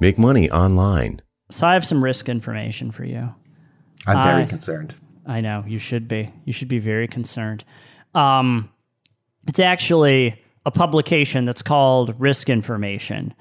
Make 0.00 0.18
money 0.18 0.50
online. 0.50 1.22
So 1.50 1.66
I 1.66 1.74
have 1.74 1.86
some 1.86 2.02
risk 2.02 2.28
information 2.28 2.90
for 2.90 3.04
you. 3.04 3.34
I'm 4.06 4.22
very 4.22 4.42
I- 4.42 4.46
concerned. 4.46 4.94
I 5.26 5.40
know 5.40 5.64
you 5.66 5.78
should 5.78 6.06
be. 6.08 6.30
You 6.44 6.52
should 6.52 6.68
be 6.68 6.78
very 6.78 7.08
concerned. 7.08 7.64
Um, 8.14 8.68
it's 9.46 9.60
actually 9.60 10.38
a 10.66 10.70
publication 10.70 11.46
that's 11.46 11.62
called 11.62 12.14
Risk 12.18 12.50
Information. 12.50 13.34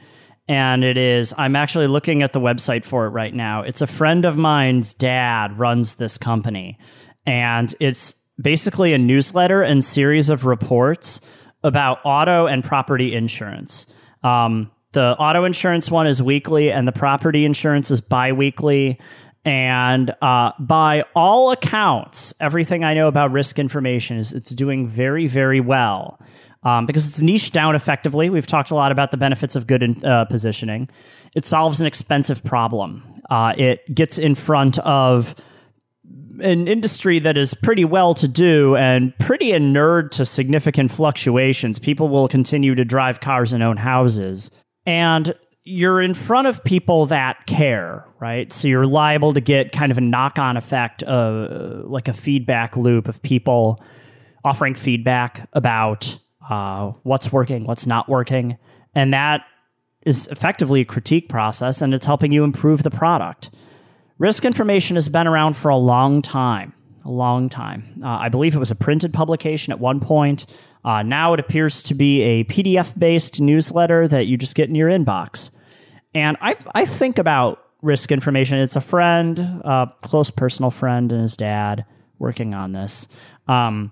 And 0.48 0.84
it 0.84 0.98
is, 0.98 1.34
I'm 1.38 1.56
actually 1.56 1.88
looking 1.88 2.22
at 2.22 2.34
the 2.34 2.40
website 2.40 2.86
for 2.86 3.06
it 3.06 3.10
right 3.10 3.34
now. 3.34 3.62
It's 3.64 3.82
a 3.82 3.88
friend 3.88 4.26
of 4.26 4.38
mine's 4.38 4.94
dad 4.94 5.58
runs 5.60 5.96
this 5.96 6.18
company. 6.18 6.78
And 7.26 7.74
it's 7.80 8.14
basically 8.42 8.94
a 8.94 8.98
newsletter 8.98 9.62
and 9.62 9.84
series 9.84 10.30
of 10.30 10.46
reports 10.46 11.22
about 11.64 12.00
auto 12.04 12.46
and 12.46 12.64
property 12.64 13.14
insurance. 13.16 13.86
Um, 14.24 14.72
the 14.94 15.16
auto 15.18 15.46
insurance 15.46 15.92
one 15.92 16.08
is 16.08 16.22
weekly, 16.22 16.72
and 16.72 16.88
the 16.88 16.92
property 16.92 17.46
insurance 17.46 17.92
is 17.92 18.02
bi 18.02 18.32
weekly. 18.32 19.00
And 19.46 20.16
uh, 20.22 20.54
by 20.58 21.04
all 21.16 21.52
accounts, 21.52 22.34
everything 22.40 22.84
I 22.84 22.94
know 22.94 23.08
about 23.08 23.32
risk 23.32 23.60
information 23.60 24.18
is 24.18 24.32
it's 24.32 24.52
doing 24.52 24.88
very, 24.88 25.28
very 25.28 25.60
well 25.60 26.20
um, 26.64 26.86
because 26.86 27.08
it's 27.08 27.20
niched 27.20 27.54
down 27.54 27.76
effectively. 27.76 28.30
We've 28.30 28.48
talked 28.48 28.72
a 28.72 28.76
lot 28.76 28.92
about 28.92 29.12
the 29.12 29.18
benefits 29.18 29.56
of 29.56 29.68
good 29.68 29.84
in, 29.84 30.06
uh, 30.06 30.26
positioning. 30.26 30.90
It 31.36 31.46
solves 31.46 31.82
an 31.82 31.88
expensive 31.88 32.44
problem. 32.44 33.04
Uh, 33.30 33.54
it 33.58 33.94
gets 33.94 34.18
in 34.18 34.36
front 34.36 34.80
of 34.80 35.36
an 36.40 36.68
industry 36.68 37.20
that 37.20 37.38
is 37.38 37.54
pretty 37.54 37.86
well 37.86 38.14
to 38.16 38.28
do 38.28 38.76
and 38.76 39.18
pretty 39.20 39.52
inured 39.52 40.12
to 40.14 40.26
significant 40.26 40.92
fluctuations. 40.92 41.80
People 41.80 42.10
will 42.10 42.28
continue 42.28 42.76
to 42.76 42.86
drive 42.86 43.20
cars 43.20 43.54
and 43.54 43.62
own 43.62 43.78
houses. 43.78 44.50
And 44.86 45.34
you're 45.64 46.02
in 46.02 46.14
front 46.14 46.48
of 46.48 46.64
people 46.64 47.06
that 47.08 47.46
care, 47.46 48.06
right? 48.20 48.52
So 48.52 48.68
you're 48.68 48.86
liable 48.86 49.34
to 49.34 49.42
get 49.42 49.72
kind 49.72 49.92
of 49.92 49.98
a 49.98 50.02
knock 50.02 50.38
on 50.38 50.58
effect, 50.58 51.04
uh, 51.04 51.82
like 51.86 52.08
a 52.08 52.14
feedback 52.14 52.76
loop 52.76 53.08
of 53.08 53.22
people 53.22 53.82
offering 54.44 54.76
feedback 54.76 55.48
about 55.54 56.18
uh, 56.50 56.92
what's 57.04 57.32
working, 57.32 57.64
what's 57.64 57.86
not 57.86 58.10
working. 58.10 58.58
And 58.94 59.14
that 59.14 59.46
is 60.06 60.28
effectively 60.28 60.82
a 60.82 60.86
critique 60.86 61.30
process 61.30 61.82
and 61.82 61.94
it's 61.94 62.06
helping 62.06 62.34
you 62.34 62.44
improve 62.44 62.84
the 62.84 62.92
product. 62.92 63.50
Risk 64.18 64.44
information 64.46 64.96
has 64.96 65.08
been 65.08 65.28
around 65.28 65.56
for 65.56 65.70
a 65.70 65.78
long 65.78 66.22
time, 66.22 66.74
a 67.06 67.12
long 67.12 67.50
time. 67.50 68.02
Uh, 68.04 68.18
I 68.22 68.30
believe 68.30 68.56
it 68.56 68.60
was 68.60 68.72
a 68.72 68.76
printed 68.76 69.14
publication 69.14 69.72
at 69.72 69.80
one 69.80 70.00
point. 70.00 70.46
Uh, 70.86 71.02
now 71.04 71.34
it 71.34 71.40
appears 71.40 71.84
to 71.84 71.94
be 71.94 72.22
a 72.22 72.44
PDF 72.46 72.98
based 72.98 73.40
newsletter 73.40 74.08
that 74.08 74.28
you 74.28 74.38
just 74.38 74.56
get 74.56 74.70
in 74.70 74.76
your 74.76 74.90
inbox. 74.90 75.50
And 76.14 76.38
I, 76.42 76.56
I 76.76 76.86
think 76.86 77.18
about 77.18 77.60
risk 77.82 78.12
information. 78.12 78.58
It's 78.60 78.76
a 78.76 78.82
friend, 78.82 79.40
a 79.40 79.94
close 80.02 80.30
personal 80.30 80.72
friend, 80.72 81.12
and 81.12 81.22
his 81.22 81.36
dad 81.36 81.86
working 82.20 82.56
on 82.56 82.72
this. 82.72 83.08
Um, 83.48 83.92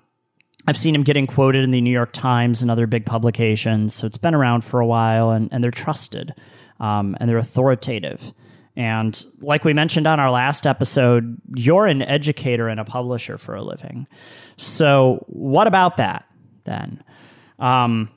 I've 0.67 0.77
seen 0.77 0.93
him 0.93 1.03
getting 1.03 1.27
quoted 1.27 1.63
in 1.63 1.71
the 1.71 1.81
New 1.81 1.91
York 1.91 2.13
Times 2.13 2.61
and 2.61 2.69
other 2.69 2.87
big 2.87 3.05
publications. 3.05 3.93
So 3.93 4.05
it's 4.05 4.17
been 4.17 4.35
around 4.35 4.63
for 4.63 4.79
a 4.79 4.85
while 4.85 5.31
and, 5.31 5.49
and 5.51 5.63
they're 5.63 5.71
trusted 5.71 6.33
um, 6.79 7.17
and 7.19 7.29
they're 7.29 7.37
authoritative. 7.37 8.31
And 8.75 9.23
like 9.41 9.65
we 9.65 9.73
mentioned 9.73 10.07
on 10.07 10.19
our 10.19 10.31
last 10.31 10.65
episode, 10.65 11.37
you're 11.55 11.87
an 11.87 12.01
educator 12.01 12.67
and 12.67 12.79
a 12.79 12.85
publisher 12.85 13.37
for 13.37 13.55
a 13.55 13.61
living. 13.61 14.07
So, 14.57 15.25
what 15.27 15.67
about 15.67 15.97
that 15.97 16.25
then? 16.63 17.03
Um, 17.59 18.09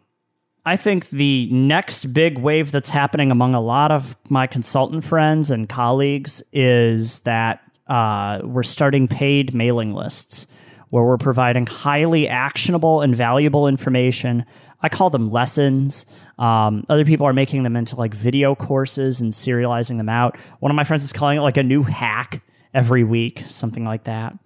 I 0.67 0.77
think 0.77 1.11
the 1.11 1.51
next 1.51 2.15
big 2.15 2.39
wave 2.39 2.71
that's 2.71 2.89
happening 2.89 3.31
among 3.31 3.55
a 3.55 3.61
lot 3.61 3.93
of 3.93 4.17
my 4.31 4.47
consultant 4.47 5.05
friends 5.05 5.51
and 5.51 5.69
colleagues 5.69 6.43
is 6.53 7.19
that 7.21 7.61
uh, 7.89 8.41
we're 8.43 8.63
starting 8.63 9.07
paid 9.07 9.55
mailing 9.55 9.93
lists 9.93 10.47
where 10.89 11.05
we're 11.05 11.19
providing 11.19 11.67
highly 11.67 12.29
actionable 12.29 13.03
and 13.03 13.15
valuable 13.15 13.69
information. 13.69 14.45
I 14.81 14.89
call 14.89 15.11
them 15.11 15.31
lessons. 15.31 16.07
Um, 16.39 16.85
other 16.89 17.05
people 17.05 17.27
are 17.27 17.33
making 17.33 17.63
them 17.63 17.77
into 17.77 17.97
like 17.97 18.15
video 18.15 18.55
courses 18.55 19.21
and 19.21 19.33
serializing 19.33 19.97
them 19.97 20.09
out. 20.09 20.37
One 20.61 20.71
of 20.71 20.77
my 20.77 20.85
friends 20.85 21.05
is 21.05 21.13
calling 21.13 21.39
it 21.39 21.43
like 21.43 21.57
a 21.57 21.63
new 21.63 21.83
hack 21.83 22.43
every 22.73 23.05
week, 23.05 23.45
something 23.47 23.85
like 23.85 24.05
that, 24.05 24.37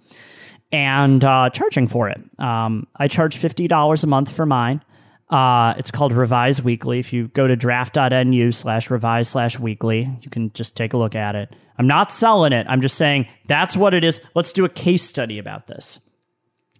and 0.71 1.25
uh, 1.25 1.50
charging 1.50 1.88
for 1.88 2.09
it. 2.09 2.21
Um, 2.38 2.87
I 2.97 3.09
charge 3.09 3.38
$50 3.38 4.04
a 4.04 4.06
month 4.06 4.32
for 4.32 4.47
mine. 4.47 4.82
Uh, 5.31 5.75
it's 5.76 5.91
called 5.91 6.12
Revise 6.12 6.62
Weekly. 6.62 6.99
If 6.99 7.12
you 7.12 7.28
go 7.28 7.47
to 7.47 7.54
draft.nu 7.54 8.53
slash 8.53 8.91
revise 8.91 9.28
slash 9.28 9.59
weekly, 9.59 10.10
you 10.22 10.31
can 10.31 10.53
just 10.53 10.75
take 10.75 10.94
a 10.94 10.97
look 10.97 11.15
at 11.15 11.34
it. 11.34 11.55
I'm 11.78 11.87
not 11.87 12.10
selling 12.10 12.53
it. 12.53 12.66
I'm 12.69 12.81
just 12.81 12.97
saying 12.97 13.28
that's 13.47 13.76
what 13.76 13.94
it 13.94 14.05
is. 14.05 14.20
Let's 14.34 14.53
do 14.53 14.65
a 14.65 14.70
case 14.70 15.03
study 15.03 15.38
about 15.38 15.66
this 15.66 16.00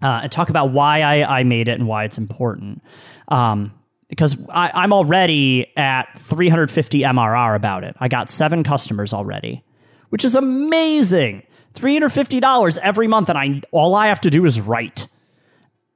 uh, 0.02 0.20
and 0.22 0.32
talk 0.32 0.48
about 0.48 0.72
why 0.72 1.02
I, 1.02 1.40
I 1.40 1.42
made 1.44 1.69
it 1.69 1.72
and 1.72 1.86
why 1.86 2.04
it's 2.04 2.19
important. 2.19 2.82
Um, 3.28 3.72
because 4.08 4.36
I, 4.48 4.70
I'm 4.74 4.92
already 4.92 5.70
at 5.76 6.16
350 6.16 7.00
MRR 7.00 7.54
about 7.54 7.84
it. 7.84 7.96
I 8.00 8.08
got 8.08 8.30
seven 8.30 8.64
customers 8.64 9.12
already, 9.12 9.62
which 10.08 10.24
is 10.24 10.34
amazing. 10.34 11.42
$350 11.74 12.78
every 12.78 13.06
month, 13.06 13.28
and 13.28 13.38
I 13.38 13.62
all 13.70 13.94
I 13.94 14.08
have 14.08 14.20
to 14.22 14.30
do 14.30 14.44
is 14.44 14.60
write. 14.60 15.06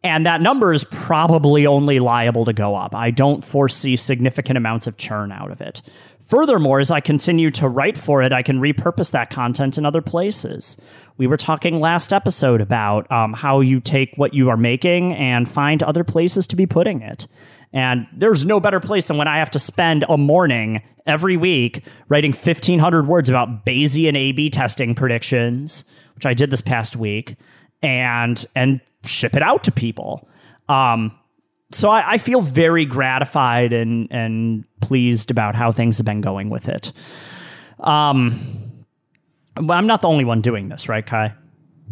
And 0.05 0.27
that 0.27 0.41
number 0.41 0.73
is 0.73 0.85
probably 0.85 1.67
only 1.67 2.01
liable 2.01 2.45
to 2.45 2.53
go 2.53 2.75
up. 2.75 2.95
I 2.95 3.11
don't 3.11 3.45
foresee 3.45 3.97
significant 3.97 4.57
amounts 4.57 4.87
of 4.87 4.97
churn 4.97 5.31
out 5.31 5.51
of 5.51 5.61
it. 5.61 5.81
Furthermore, 6.25 6.81
as 6.81 6.91
I 6.91 7.01
continue 7.01 7.51
to 7.53 7.69
write 7.69 7.99
for 7.99 8.23
it, 8.23 8.33
I 8.33 8.43
can 8.43 8.61
repurpose 8.61 9.11
that 9.13 9.31
content 9.31 9.79
in 9.79 9.87
other 9.87 10.03
places. 10.03 10.77
We 11.19 11.27
were 11.27 11.37
talking 11.37 11.79
last 11.79 12.13
episode 12.13 12.61
about 12.61 13.11
um, 13.13 13.33
how 13.33 13.61
you 13.61 13.81
take 13.81 14.15
what 14.17 14.35
you 14.35 14.49
are 14.49 14.57
making 14.57 15.15
and 15.15 15.49
find 15.49 15.83
other 15.83 16.05
places 16.05 16.47
to 16.49 16.57
be 16.57 16.67
putting 16.67 17.03
it. 17.03 17.27
And 17.73 18.07
there's 18.13 18.45
no 18.45 18.61
better 18.61 18.81
place 18.81 19.07
than 19.07 19.17
when 19.17 19.29
I 19.29 19.39
have 19.39 19.51
to 19.53 19.59
spend 19.59 20.05
a 20.09 20.19
morning 20.19 20.83
every 21.07 21.37
week 21.37 21.85
writing 22.09 22.33
1,500 22.33 23.07
words 23.07 23.29
about 23.29 23.65
Bayesian 23.65 24.17
A/B 24.17 24.51
testing 24.51 24.95
predictions, 24.95 25.85
which 26.15 26.27
I 26.27 26.35
did 26.35 26.51
this 26.51 26.61
past 26.61 26.97
week, 26.97 27.37
and 27.83 28.45
and 28.55 28.81
ship 29.05 29.35
it 29.35 29.43
out 29.43 29.65
to 29.65 29.73
people. 29.73 30.29
Um, 30.69 31.19
so 31.73 31.89
I, 31.89 32.13
I 32.13 32.19
feel 32.19 32.43
very 32.43 32.85
gratified 32.85 33.73
and 33.73 34.09
and 34.11 34.65
pleased 34.81 35.31
about 35.31 35.55
how 35.55 35.73
things 35.73 35.97
have 35.97 36.07
been 36.07 36.21
going 36.21 36.51
with 36.51 36.69
it. 36.69 36.93
Um, 37.81 38.85
but 39.55 39.75
I'm 39.75 39.87
not 39.87 40.01
the 40.01 40.09
only 40.09 40.25
one 40.25 40.41
doing 40.41 40.69
this, 40.69 40.89
right, 40.89 41.05
Kai? 41.05 41.35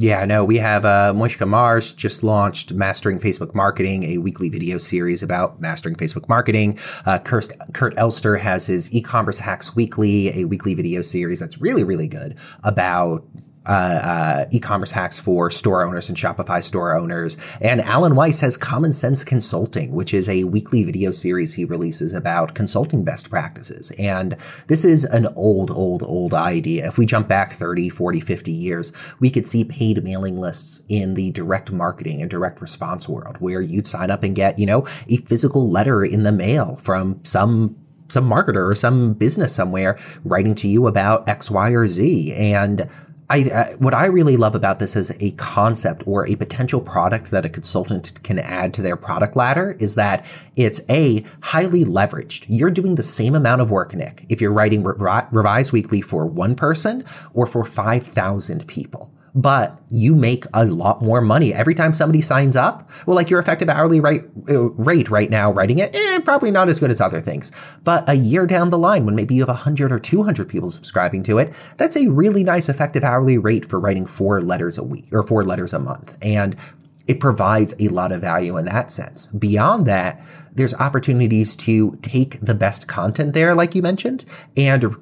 Yeah, 0.01 0.25
no, 0.25 0.47
we 0.47 0.57
have 0.57 0.87
uh, 0.87 1.13
Mojca 1.15 1.47
Mars 1.47 1.93
just 1.93 2.23
launched 2.23 2.73
Mastering 2.73 3.19
Facebook 3.19 3.55
Marketing, 3.55 4.05
a 4.05 4.17
weekly 4.17 4.49
video 4.49 4.79
series 4.79 5.23
about 5.23 5.61
mastering 5.61 5.95
Facebook 5.95 6.27
marketing. 6.27 6.79
Uh, 7.05 7.19
Kurt, 7.19 7.51
Kurt 7.75 7.93
Elster 7.99 8.39
has 8.39 8.65
his 8.65 8.91
e-commerce 8.95 9.39
hacks 9.39 9.77
weekly, 9.77 10.29
a 10.41 10.47
weekly 10.47 10.73
video 10.73 11.03
series 11.03 11.39
that's 11.39 11.61
really, 11.61 11.85
really 11.85 12.09
good 12.09 12.39
about 12.65 13.27
uh, 13.67 13.73
uh, 13.73 14.45
e-commerce 14.51 14.91
hacks 14.91 15.19
for 15.19 15.51
store 15.51 15.85
owners 15.85 16.09
and 16.09 16.17
Shopify 16.17 16.63
store 16.63 16.97
owners. 16.97 17.37
And 17.61 17.81
Alan 17.83 18.15
Weiss 18.15 18.41
has 18.41 18.57
Common 18.57 18.93
Sense 18.93 19.23
Consulting, 19.23 19.93
which 19.93 20.15
is 20.15 20.29
a 20.29 20.45
weekly 20.45 20.83
video 20.83 21.11
series 21.11 21.53
he 21.53 21.65
releases 21.65 22.13
about 22.15 22.55
consulting 22.55 23.05
best 23.05 23.29
practices. 23.29 23.91
And 23.99 24.37
this 24.69 24.85
is 24.85 25.05
an 25.05 25.29
old, 25.37 25.71
old, 25.71 26.03
old 26.03 26.33
idea. 26.33 26.89
If 26.89 26.97
we 26.97 27.05
jump 27.05 27.29
back 27.29 27.53
30, 27.53 27.91
40, 27.91 28.21
50 28.21 28.51
years, 28.51 28.93
we 29.21 29.29
could 29.31 29.47
see 29.47 29.65
paid 29.65 30.03
mailing 30.03 30.39
lists 30.39 30.81
in 30.89 31.15
the 31.15 31.31
direct 31.33 31.71
marketing 31.71 32.23
and 32.23 32.31
direct 32.31 32.61
response 32.63 33.09
world 33.09 33.37
where 33.41 33.61
you'd 33.61 33.87
sign 33.87 34.11
up 34.11 34.23
and 34.23 34.35
get, 34.35 34.59
you 34.59 34.67
know, 34.67 34.87
a 35.09 35.19
physical 35.19 35.71
letter 35.71 36.03
in 36.03 36.23
the 36.23 36.33
mail 36.33 36.77
from 36.77 37.23
some 37.25 37.77
some 38.09 38.29
marketer 38.29 38.69
or 38.69 38.75
some 38.75 39.15
business 39.15 39.55
somewhere 39.55 39.99
writing 40.25 40.55
to 40.57 40.69
you 40.69 40.87
about 40.87 41.29
X, 41.29 41.51
Y, 41.51 41.71
or 41.71 41.87
Z. 41.87 42.33
And 42.35 42.89
I, 43.31 43.43
uh, 43.45 43.77
what 43.79 43.95
I 43.95 44.07
really 44.07 44.37
love 44.37 44.57
about 44.57 44.81
this 44.81 44.97
as 44.97 45.13
a 45.21 45.31
concept 45.33 46.03
or 46.05 46.29
a 46.29 46.35
potential 46.35 46.81
product 46.81 47.31
that 47.31 47.47
a 47.47 47.49
consultant 47.49 48.21
can 48.25 48.41
add 48.41 48.75
to 48.75 48.83
their 48.83 48.97
product 48.97 49.37
ladder 49.37 49.77
is 49.79 49.95
that 49.95 50.27
it's 50.57 50.81
a 50.91 51.25
highly 51.41 51.85
leveraged. 51.85 52.47
You're 52.49 52.73
doing 52.73 52.97
the 52.97 53.05
same 53.05 53.37
amount 53.37 53.61
of 53.61 53.71
work, 53.71 53.95
Nick, 53.95 54.27
if 54.29 54.41
you're 54.41 54.53
writing 54.53 54.83
Revi- 54.83 55.29
Revise 55.31 55.71
Weekly 55.71 56.01
for 56.01 56.27
one 56.27 56.57
person 56.57 57.05
or 57.33 57.47
for 57.47 57.65
5,000 57.65 58.67
people 58.67 59.13
but 59.35 59.81
you 59.91 60.15
make 60.15 60.45
a 60.55 60.65
lot 60.65 61.03
more 61.03 61.21
money 61.21 61.53
every 61.55 61.75
time 61.75 61.93
somebody 61.93 62.21
signs 62.21 62.57
up. 62.57 62.91
Well, 63.07 63.17
like 63.17 63.31
your 63.31 63.41
effective 63.41 63.69
hourly 63.69 64.01
rate, 64.01 64.25
uh, 64.49 64.71
rate 64.71 65.11
right 65.11 65.31
now, 65.31 65.53
writing 65.53 65.79
it, 65.79 65.95
eh, 65.95 66.19
probably 66.21 66.51
not 66.51 66.69
as 66.69 66.79
good 66.79 66.91
as 66.91 67.01
other 67.01 67.21
things. 67.21 67.53
But 67.85 68.09
a 68.09 68.15
year 68.15 68.47
down 68.47 68.71
the 68.71 68.79
line, 68.79 69.07
when 69.07 69.15
maybe 69.15 69.35
you 69.35 69.43
have 69.43 69.49
100 69.49 69.93
or 69.93 69.99
200 69.99 70.49
people 70.49 70.69
subscribing 70.69 71.23
to 71.25 71.39
it, 71.39 71.53
that's 71.77 71.97
a 71.97 72.09
really 72.09 72.45
nice 72.45 72.69
effective 72.69 73.05
hourly 73.05 73.39
rate 73.39 73.69
for 73.69 73.79
writing 73.79 74.07
four 74.07 74.41
letters 74.41 74.79
a 74.79 74.83
week 74.83 75.07
or 75.13 75.23
four 75.23 75.45
letters 75.45 75.73
a 75.73 75.79
month. 75.79 76.17
And 76.23 76.57
it 77.07 77.19
provides 77.19 77.75
a 77.81 77.89
lot 77.89 78.13
of 78.13 78.21
value 78.21 78.57
in 78.57 78.67
that 78.67 78.89
sense. 78.91 79.27
Beyond 79.27 79.87
that, 79.87 80.21
there's 80.55 80.75
opportunities 80.75 81.57
to 81.57 81.99
take 82.03 82.39
the 82.41 82.55
best 82.55 82.87
content 82.87 83.33
there, 83.33 83.55
like 83.55 83.75
you 83.75 83.83
mentioned, 83.83 84.25
and 84.57 84.95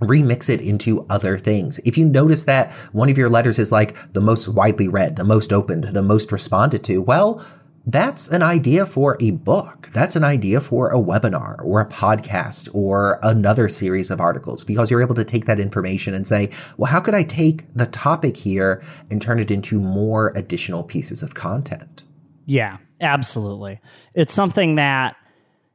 remix 0.00 0.48
it 0.48 0.60
into 0.60 1.06
other 1.08 1.38
things. 1.38 1.78
If 1.84 1.96
you 1.96 2.08
notice 2.08 2.44
that 2.44 2.72
one 2.92 3.08
of 3.08 3.18
your 3.18 3.28
letters 3.28 3.58
is 3.58 3.72
like 3.72 3.96
the 4.12 4.20
most 4.20 4.48
widely 4.48 4.88
read, 4.88 5.16
the 5.16 5.24
most 5.24 5.52
opened, 5.52 5.84
the 5.84 6.02
most 6.02 6.32
responded 6.32 6.84
to, 6.84 7.00
well, 7.00 7.44
that's 7.86 8.28
an 8.28 8.42
idea 8.42 8.86
for 8.86 9.18
a 9.20 9.32
book. 9.32 9.90
That's 9.92 10.16
an 10.16 10.24
idea 10.24 10.60
for 10.60 10.90
a 10.90 10.98
webinar 10.98 11.62
or 11.62 11.80
a 11.80 11.88
podcast 11.88 12.68
or 12.72 13.18
another 13.22 13.68
series 13.68 14.10
of 14.10 14.20
articles 14.20 14.64
because 14.64 14.90
you're 14.90 15.02
able 15.02 15.14
to 15.16 15.24
take 15.24 15.44
that 15.46 15.60
information 15.60 16.14
and 16.14 16.26
say, 16.26 16.50
well, 16.78 16.90
how 16.90 17.00
could 17.00 17.14
I 17.14 17.24
take 17.24 17.66
the 17.74 17.86
topic 17.86 18.36
here 18.36 18.82
and 19.10 19.20
turn 19.20 19.38
it 19.38 19.50
into 19.50 19.78
more 19.78 20.32
additional 20.34 20.82
pieces 20.82 21.22
of 21.22 21.34
content? 21.34 22.04
Yeah, 22.46 22.78
absolutely. 23.02 23.80
It's 24.14 24.32
something 24.32 24.76
that, 24.76 25.16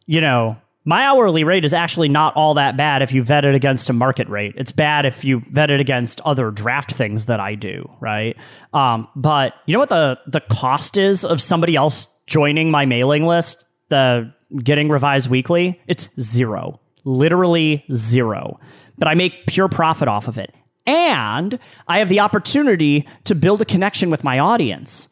you 0.07 0.21
know, 0.21 0.57
my 0.89 1.05
hourly 1.05 1.43
rate 1.43 1.63
is 1.63 1.71
actually 1.71 2.09
not 2.09 2.35
all 2.35 2.55
that 2.55 2.75
bad 2.75 3.03
if 3.03 3.13
you 3.13 3.21
vet 3.21 3.45
it 3.45 3.53
against 3.53 3.91
a 3.91 3.93
market 3.93 4.27
rate. 4.27 4.55
It's 4.57 4.71
bad 4.71 5.05
if 5.05 5.23
you 5.23 5.39
vet 5.51 5.69
it 5.69 5.79
against 5.79 6.19
other 6.21 6.49
draft 6.49 6.93
things 6.93 7.25
that 7.25 7.39
I 7.39 7.53
do, 7.53 7.87
right? 7.99 8.35
Um, 8.73 9.07
but 9.15 9.53
you 9.67 9.73
know 9.73 9.79
what 9.79 9.89
the 9.89 10.17
the 10.25 10.39
cost 10.39 10.97
is 10.97 11.23
of 11.23 11.43
somebody 11.43 11.75
else 11.75 12.07
joining 12.25 12.71
my 12.71 12.87
mailing 12.87 13.27
list, 13.27 13.65
the 13.89 14.33
getting 14.63 14.89
revised 14.89 15.29
weekly? 15.29 15.79
It's 15.85 16.09
zero, 16.19 16.79
literally 17.03 17.85
zero. 17.93 18.59
But 18.97 19.09
I 19.09 19.13
make 19.13 19.45
pure 19.45 19.69
profit 19.69 20.07
off 20.07 20.27
of 20.27 20.39
it, 20.39 20.51
and 20.87 21.59
I 21.87 21.99
have 21.99 22.09
the 22.09 22.21
opportunity 22.21 23.07
to 23.25 23.35
build 23.35 23.61
a 23.61 23.65
connection 23.65 24.09
with 24.09 24.23
my 24.23 24.39
audience. 24.39 25.07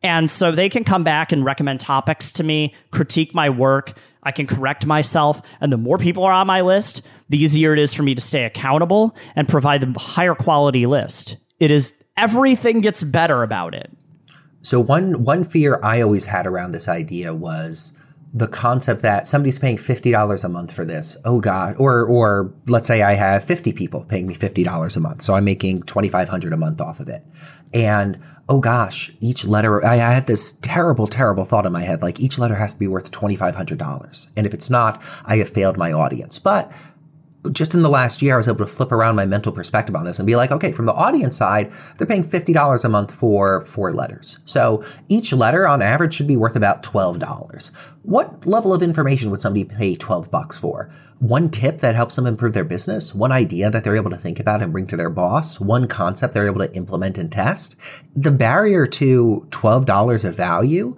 And 0.00 0.30
so 0.30 0.52
they 0.52 0.68
can 0.68 0.84
come 0.84 1.02
back 1.02 1.32
and 1.32 1.44
recommend 1.44 1.80
topics 1.80 2.30
to 2.32 2.44
me, 2.44 2.72
critique 2.92 3.34
my 3.34 3.50
work, 3.50 3.94
I 4.28 4.30
can 4.30 4.46
correct 4.46 4.84
myself. 4.84 5.40
And 5.62 5.72
the 5.72 5.78
more 5.78 5.96
people 5.96 6.22
are 6.22 6.32
on 6.32 6.46
my 6.46 6.60
list, 6.60 7.00
the 7.30 7.42
easier 7.42 7.72
it 7.72 7.78
is 7.78 7.94
for 7.94 8.02
me 8.02 8.14
to 8.14 8.20
stay 8.20 8.44
accountable 8.44 9.16
and 9.34 9.48
provide 9.48 9.80
the 9.80 9.98
higher 9.98 10.34
quality 10.34 10.84
list. 10.84 11.38
It 11.60 11.70
is 11.70 12.04
everything 12.14 12.82
gets 12.82 13.02
better 13.02 13.42
about 13.42 13.72
it. 13.72 13.90
So 14.60 14.80
one 14.80 15.24
one 15.24 15.44
fear 15.44 15.80
I 15.82 16.02
always 16.02 16.26
had 16.26 16.46
around 16.46 16.72
this 16.72 16.88
idea 16.88 17.34
was 17.34 17.94
the 18.32 18.48
concept 18.48 19.02
that 19.02 19.26
somebody's 19.26 19.58
paying 19.58 19.78
fifty 19.78 20.10
dollars 20.10 20.44
a 20.44 20.48
month 20.48 20.72
for 20.72 20.84
this. 20.84 21.16
Oh 21.24 21.40
God! 21.40 21.74
Or 21.78 22.04
or 22.04 22.52
let's 22.66 22.86
say 22.86 23.02
I 23.02 23.14
have 23.14 23.44
fifty 23.44 23.72
people 23.72 24.04
paying 24.04 24.26
me 24.26 24.34
fifty 24.34 24.64
dollars 24.64 24.96
a 24.96 25.00
month, 25.00 25.22
so 25.22 25.34
I'm 25.34 25.44
making 25.44 25.82
twenty 25.82 26.08
five 26.08 26.28
hundred 26.28 26.52
a 26.52 26.56
month 26.56 26.80
off 26.80 27.00
of 27.00 27.08
it. 27.08 27.22
And 27.74 28.18
oh 28.48 28.60
gosh, 28.60 29.12
each 29.20 29.44
letter, 29.44 29.84
I, 29.84 29.94
I 29.94 30.12
had 30.12 30.26
this 30.26 30.54
terrible, 30.62 31.06
terrible 31.06 31.44
thought 31.44 31.66
in 31.66 31.72
my 31.72 31.82
head 31.82 32.02
like 32.02 32.18
each 32.20 32.38
letter 32.38 32.54
has 32.54 32.72
to 32.72 32.78
be 32.78 32.88
worth 32.88 33.10
$2,500. 33.10 34.28
And 34.36 34.46
if 34.46 34.54
it's 34.54 34.70
not, 34.70 35.02
I 35.26 35.36
have 35.36 35.50
failed 35.50 35.76
my 35.76 35.92
audience. 35.92 36.38
But 36.38 36.72
just 37.52 37.72
in 37.74 37.82
the 37.82 37.88
last 37.88 38.20
year, 38.20 38.34
I 38.34 38.36
was 38.36 38.48
able 38.48 38.58
to 38.58 38.66
flip 38.66 38.90
around 38.90 39.14
my 39.14 39.24
mental 39.24 39.52
perspective 39.52 39.94
on 39.94 40.04
this 40.04 40.18
and 40.18 40.26
be 40.26 40.36
like, 40.36 40.50
okay, 40.50 40.72
from 40.72 40.86
the 40.86 40.92
audience 40.92 41.36
side, 41.36 41.72
they're 41.96 42.06
paying 42.06 42.24
$50 42.24 42.84
a 42.84 42.88
month 42.88 43.14
for 43.14 43.64
four 43.66 43.92
letters. 43.92 44.38
So 44.44 44.84
each 45.08 45.32
letter 45.32 45.66
on 45.66 45.80
average 45.80 46.14
should 46.14 46.26
be 46.26 46.36
worth 46.36 46.56
about 46.56 46.82
$12. 46.82 47.70
What 48.02 48.44
level 48.46 48.74
of 48.74 48.82
information 48.82 49.30
would 49.30 49.40
somebody 49.40 49.64
pay 49.64 49.94
12 49.94 50.30
bucks 50.30 50.56
for? 50.56 50.90
One 51.20 51.48
tip 51.48 51.78
that 51.78 51.94
helps 51.94 52.16
them 52.16 52.26
improve 52.26 52.54
their 52.54 52.64
business, 52.64 53.14
one 53.14 53.32
idea 53.32 53.70
that 53.70 53.84
they're 53.84 53.96
able 53.96 54.10
to 54.10 54.16
think 54.16 54.40
about 54.40 54.62
and 54.62 54.72
bring 54.72 54.86
to 54.88 54.96
their 54.96 55.10
boss, 55.10 55.60
one 55.60 55.88
concept 55.88 56.34
they're 56.34 56.46
able 56.46 56.60
to 56.60 56.76
implement 56.76 57.18
and 57.18 57.30
test. 57.30 57.76
The 58.14 58.30
barrier 58.30 58.86
to 58.86 59.46
$12 59.50 60.24
of 60.24 60.36
value, 60.36 60.96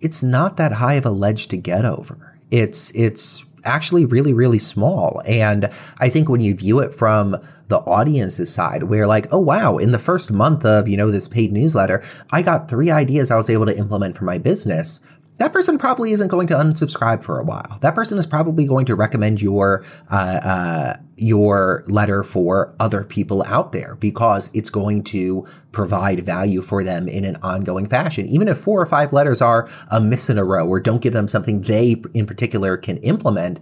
it's 0.00 0.22
not 0.22 0.56
that 0.56 0.72
high 0.72 0.94
of 0.94 1.06
a 1.06 1.10
ledge 1.10 1.48
to 1.48 1.56
get 1.56 1.84
over. 1.84 2.38
It's, 2.50 2.90
it's 2.92 3.44
actually 3.64 4.04
really, 4.04 4.32
really 4.32 4.58
small. 4.58 5.22
And 5.26 5.70
I 6.00 6.08
think 6.08 6.28
when 6.28 6.40
you 6.40 6.54
view 6.54 6.80
it 6.80 6.94
from 6.94 7.36
the 7.68 7.78
audience's 7.80 8.52
side, 8.52 8.84
where 8.84 9.06
like, 9.06 9.26
oh 9.32 9.38
wow, 9.38 9.78
in 9.78 9.92
the 9.92 9.98
first 9.98 10.30
month 10.30 10.64
of, 10.64 10.88
you 10.88 10.96
know, 10.96 11.10
this 11.10 11.28
paid 11.28 11.52
newsletter, 11.52 12.02
I 12.32 12.42
got 12.42 12.68
three 12.68 12.90
ideas 12.90 13.30
I 13.30 13.36
was 13.36 13.50
able 13.50 13.66
to 13.66 13.76
implement 13.76 14.16
for 14.16 14.24
my 14.24 14.38
business 14.38 15.00
that 15.40 15.54
person 15.54 15.78
probably 15.78 16.12
isn't 16.12 16.28
going 16.28 16.46
to 16.46 16.54
unsubscribe 16.54 17.24
for 17.24 17.40
a 17.40 17.44
while. 17.44 17.78
That 17.80 17.94
person 17.94 18.18
is 18.18 18.26
probably 18.26 18.66
going 18.66 18.84
to 18.84 18.94
recommend 18.94 19.40
your 19.40 19.82
uh, 20.10 20.14
uh, 20.14 20.96
your 21.16 21.82
letter 21.88 22.22
for 22.22 22.74
other 22.78 23.04
people 23.04 23.42
out 23.44 23.72
there 23.72 23.96
because 23.96 24.50
it's 24.52 24.68
going 24.68 25.02
to 25.04 25.46
provide 25.72 26.26
value 26.26 26.60
for 26.60 26.84
them 26.84 27.08
in 27.08 27.24
an 27.24 27.36
ongoing 27.36 27.88
fashion. 27.88 28.26
Even 28.26 28.48
if 28.48 28.58
four 28.58 28.82
or 28.82 28.84
five 28.84 29.14
letters 29.14 29.40
are 29.40 29.66
a 29.90 29.98
miss 29.98 30.28
in 30.28 30.36
a 30.36 30.44
row 30.44 30.68
or 30.68 30.78
don't 30.78 31.00
give 31.00 31.14
them 31.14 31.26
something 31.26 31.62
they 31.62 31.96
in 32.12 32.26
particular 32.26 32.76
can 32.76 32.98
implement, 32.98 33.60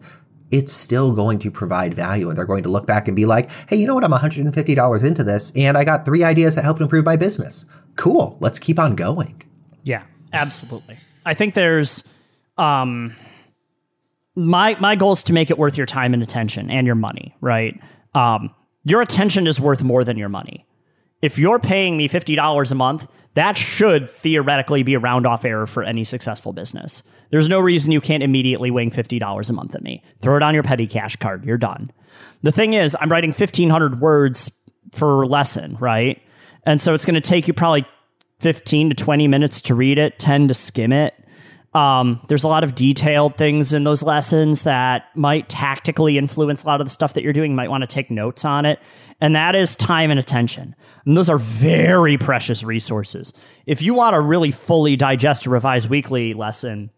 it's 0.51 0.73
still 0.73 1.13
going 1.13 1.39
to 1.39 1.49
provide 1.49 1.95
value. 1.95 2.29
And 2.29 2.37
they're 2.37 2.45
going 2.45 2.65
to 2.65 2.69
look 2.69 2.89
back 2.89 3.07
and 3.07 3.15
be 3.17 3.25
like, 3.25 3.53
hey, 3.69 3.77
you 3.77 3.87
know 3.87 3.95
what? 3.95 4.03
I'm 4.03 4.11
$150 4.11 5.05
into 5.05 5.23
this 5.23 5.53
and 5.55 5.79
I 5.79 5.85
got 5.85 6.05
three 6.05 6.25
ideas 6.25 6.57
that 6.57 6.65
helped 6.65 6.81
improve 6.81 7.05
my 7.05 7.15
business. 7.15 7.67
Cool. 7.95 8.37
Let's 8.41 8.59
keep 8.59 8.81
on 8.81 8.97
going. 8.97 9.41
Yeah, 9.85 10.03
absolutely. 10.33 10.99
I 11.29 11.35
think 11.35 11.55
there's 11.55 12.03
um 12.57 13.15
my 14.35 14.77
my 14.81 14.97
goal 14.97 15.13
is 15.13 15.23
to 15.25 15.33
make 15.33 15.51
it 15.51 15.59
worth 15.59 15.77
your 15.77 15.87
time 15.87 16.15
and 16.15 16.23
attention 16.23 16.71
and 16.71 16.87
your 16.87 16.97
money, 16.97 17.35
right? 17.41 17.79
Um 18.15 18.55
your 18.85 19.03
attention 19.03 19.47
is 19.47 19.61
worth 19.61 19.83
more 19.83 20.05
than 20.05 20.17
your 20.17 20.31
money. 20.31 20.67
If 21.21 21.37
you're 21.37 21.59
paying 21.59 21.97
me 21.97 22.09
$50 22.09 22.71
a 22.71 22.75
month, 22.75 23.07
that 23.35 23.57
should 23.57 24.09
theoretically 24.09 24.83
be 24.83 24.95
a 24.95 24.99
round 24.99 25.27
off 25.27 25.45
error 25.45 25.67
for 25.67 25.83
any 25.83 26.05
successful 26.05 26.53
business. 26.53 27.03
There's 27.31 27.49
no 27.49 27.61
reason 27.61 27.93
you 27.93 28.01
can't 28.01 28.23
immediately 28.23 28.71
wing 28.71 28.91
$50 28.91 29.51
a 29.51 29.53
month 29.53 29.75
at 29.75 29.83
me. 29.83 30.03
Throw 30.23 30.37
it 30.37 30.43
on 30.43 30.55
your 30.55 30.63
petty 30.63 30.87
cash 30.87 31.17
card. 31.17 31.45
You're 31.45 31.59
done. 31.59 31.91
The 32.43 32.53
thing 32.53 32.73
is, 32.73 32.97
I'm 32.99 33.11
writing 33.11 33.31
1,500 33.31 34.01
words 34.01 34.51
for 34.93 35.27
lesson, 35.27 35.77
right? 35.81 36.23
And 36.65 36.81
so 36.81 36.95
it's 36.95 37.05
going 37.05 37.21
to 37.21 37.21
take 37.21 37.49
you 37.49 37.53
probably 37.53 37.85
15 38.40 38.90
to 38.90 38.96
20 38.96 39.29
minutes 39.29 39.61
to 39.62 39.75
read 39.75 39.99
it, 39.99 40.19
10 40.19 40.49
to 40.49 40.55
skim 40.55 40.93
it. 40.93 41.14
Um, 41.75 42.20
there's 42.29 42.44
a 42.44 42.49
lot 42.49 42.64
of 42.64 42.75
detailed 42.75 43.37
things 43.37 43.73
in 43.73 43.85
those 43.85 44.02
lessons 44.02 44.62
that 44.62 45.14
might 45.14 45.49
tactically 45.49 46.17
influence 46.17 46.64
a 46.64 46.67
lot 46.67 46.81
of 46.81 46.87
the 46.87 46.90
stuff 46.90 47.14
that 47.14 47.23
you're 47.23 47.32
doing. 47.32 47.50
You 47.50 47.56
might 47.56 47.70
want 47.70 47.82
to 47.82 47.87
take 47.87 48.11
notes 48.11 48.44
on 48.44 48.64
it. 48.64 48.79
And 49.20 49.35
that 49.37 49.55
is 49.55 49.76
time 49.76 50.11
and 50.11 50.19
attention. 50.19 50.75
And 51.05 51.17
those 51.17 51.29
are 51.29 51.38
very 51.38 52.17
precious 52.17 52.62
resources. 52.62 53.32
If 53.67 53.82
you 53.82 53.93
want 53.93 54.14
to 54.14 54.20
really 54.20 54.50
fully 54.50 54.96
digest 54.96 55.46
a 55.46 55.50
revised 55.50 55.90
weekly 55.90 56.32
lesson, 56.35 56.90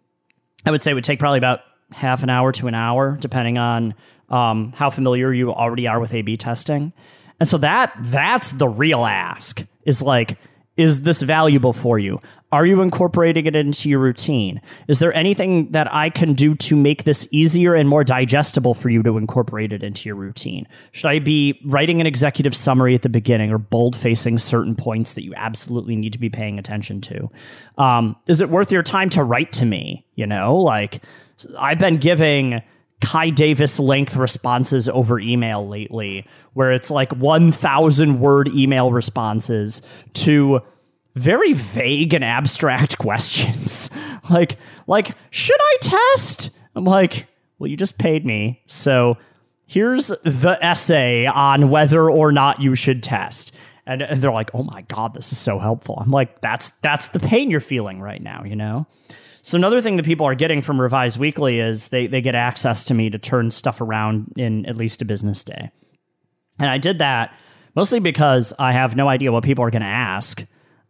I 0.65 0.71
would 0.71 0.83
say 0.83 0.93
it 0.93 0.95
would 0.95 1.05
take 1.05 1.19
probably 1.19 1.39
about 1.39 1.61
half 1.91 2.23
an 2.23 2.31
hour 2.31 2.53
to 2.53 2.69
an 2.69 2.75
hour, 2.75 3.17
depending 3.21 3.59
on 3.59 3.95
um, 4.29 4.73
how 4.77 4.91
familiar 4.91 5.33
you 5.33 5.53
already 5.53 5.89
are 5.89 5.99
with 5.99 6.15
A/B 6.15 6.37
testing. 6.37 6.93
And 7.41 7.49
so 7.49 7.59
that 7.59 7.93
that's 8.03 8.53
the 8.53 8.69
real 8.69 9.05
ask 9.05 9.65
is 9.85 10.03
like 10.03 10.39
is 10.77 11.03
this 11.03 11.21
valuable 11.21 11.73
for 11.73 11.99
you? 11.99 12.21
Are 12.53 12.65
you 12.65 12.81
incorporating 12.81 13.47
it 13.47 13.55
into 13.55 13.89
your 13.89 13.99
routine? 13.99 14.61
Is 14.89 14.99
there 14.99 15.13
anything 15.15 15.71
that 15.73 15.93
I 15.93 16.11
can 16.11 16.33
do 16.33 16.55
to 16.57 16.77
make 16.77 17.05
this 17.05 17.29
easier 17.31 17.75
and 17.75 17.89
more 17.89 18.03
digestible 18.03 18.75
for 18.75 18.89
you 18.89 19.03
to 19.03 19.19
incorporate 19.19 19.73
it 19.73 19.83
into 19.83 20.09
your 20.09 20.17
routine? 20.17 20.67
Should 20.93 21.09
I 21.09 21.19
be 21.19 21.61
writing 21.65 22.01
an 22.01 22.07
executive 22.07 22.57
summary 22.57 22.95
at 22.95 23.03
the 23.03 23.09
beginning 23.09 23.53
or 23.53 23.59
bold 23.59 23.95
facing 23.95 24.39
certain 24.39 24.75
points 24.75 25.13
that 25.13 25.25
you 25.25 25.33
absolutely 25.37 25.97
need 25.97 26.13
to 26.13 26.19
be 26.19 26.31
paying 26.31 26.59
attention 26.59 27.01
to? 27.03 27.31
Um, 27.79 28.17
is 28.27 28.41
it 28.41 28.49
worth 28.49 28.73
your 28.73 28.83
time 28.83 29.11
to 29.11 29.23
write 29.23 29.53
to 29.55 29.65
me? 29.65 30.07
You 30.15 30.27
know, 30.27 30.57
like 30.57 31.03
I've 31.59 31.79
been 31.79 31.99
giving 31.99 32.63
Kai 33.01 33.31
Davis 33.31 33.79
length 33.79 34.17
responses 34.17 34.89
over 34.89 35.19
email 35.19 35.67
lately, 35.67 36.27
where 36.53 36.73
it's 36.73 36.91
like 36.91 37.13
1,000 37.13 38.21
word 38.21 38.49
email 38.49 38.93
responses 38.93 39.81
to 40.15 40.61
very 41.15 41.53
vague 41.53 42.15
and 42.15 42.25
abstract 42.25 42.99
questions. 42.99 43.91
like, 44.31 44.57
like, 44.87 45.13
should 45.31 45.61
I 45.61 45.77
test? 45.81 46.51
I'm 46.75 46.85
like, 46.85 47.27
well, 47.59 47.69
you 47.69 47.77
just 47.77 47.99
paid 47.99 48.25
me, 48.25 48.63
so 48.67 49.17
here's 49.67 50.09
the 50.09 50.59
essay 50.61 51.27
on 51.27 51.71
whether 51.71 52.11
or 52.11 52.33
not 52.33 52.61
you 52.61 52.75
should 52.75 53.03
test. 53.03 53.53
And, 53.87 54.03
and 54.03 54.23
they're 54.23 54.33
like, 54.33 54.55
oh 54.55 54.63
my 54.63 54.83
god, 54.83 55.15
this 55.15 55.33
is 55.33 55.39
so 55.39 55.59
helpful. 55.59 55.99
I'm 56.01 56.11
like, 56.11 56.41
that's 56.41 56.71
that's 56.81 57.09
the 57.09 57.19
pain 57.19 57.51
you're 57.51 57.61
feeling 57.61 58.01
right 58.01 58.23
now, 58.23 58.45
you 58.45 58.55
know. 58.55 58.87
So 59.43 59.57
another 59.57 59.81
thing 59.81 59.97
that 59.97 60.05
people 60.05 60.27
are 60.27 60.35
getting 60.35 60.63
from 60.63 60.81
Revise 60.81 61.19
Weekly 61.19 61.61
is 61.61 61.89
they 61.89 62.07
they 62.07 62.21
get 62.21 62.35
access 62.35 62.85
to 62.85 62.95
me 62.95 63.11
to 63.11 63.19
turn 63.19 63.51
stuff 63.51 63.81
around 63.81 64.33
in 64.37 64.67
at 64.67 64.77
least 64.77 65.03
a 65.03 65.05
business 65.05 65.43
day. 65.43 65.71
And 66.59 66.71
I 66.71 66.79
did 66.79 66.99
that 66.99 67.35
mostly 67.75 68.01
because 68.01 68.53
I 68.59 68.73
have 68.73 68.97
no 68.97 69.09
idea 69.09 69.33
what 69.33 69.45
people 69.45 69.65
are 69.65 69.71
going 69.71 69.83
to 69.83 69.89
ask. 69.89 70.41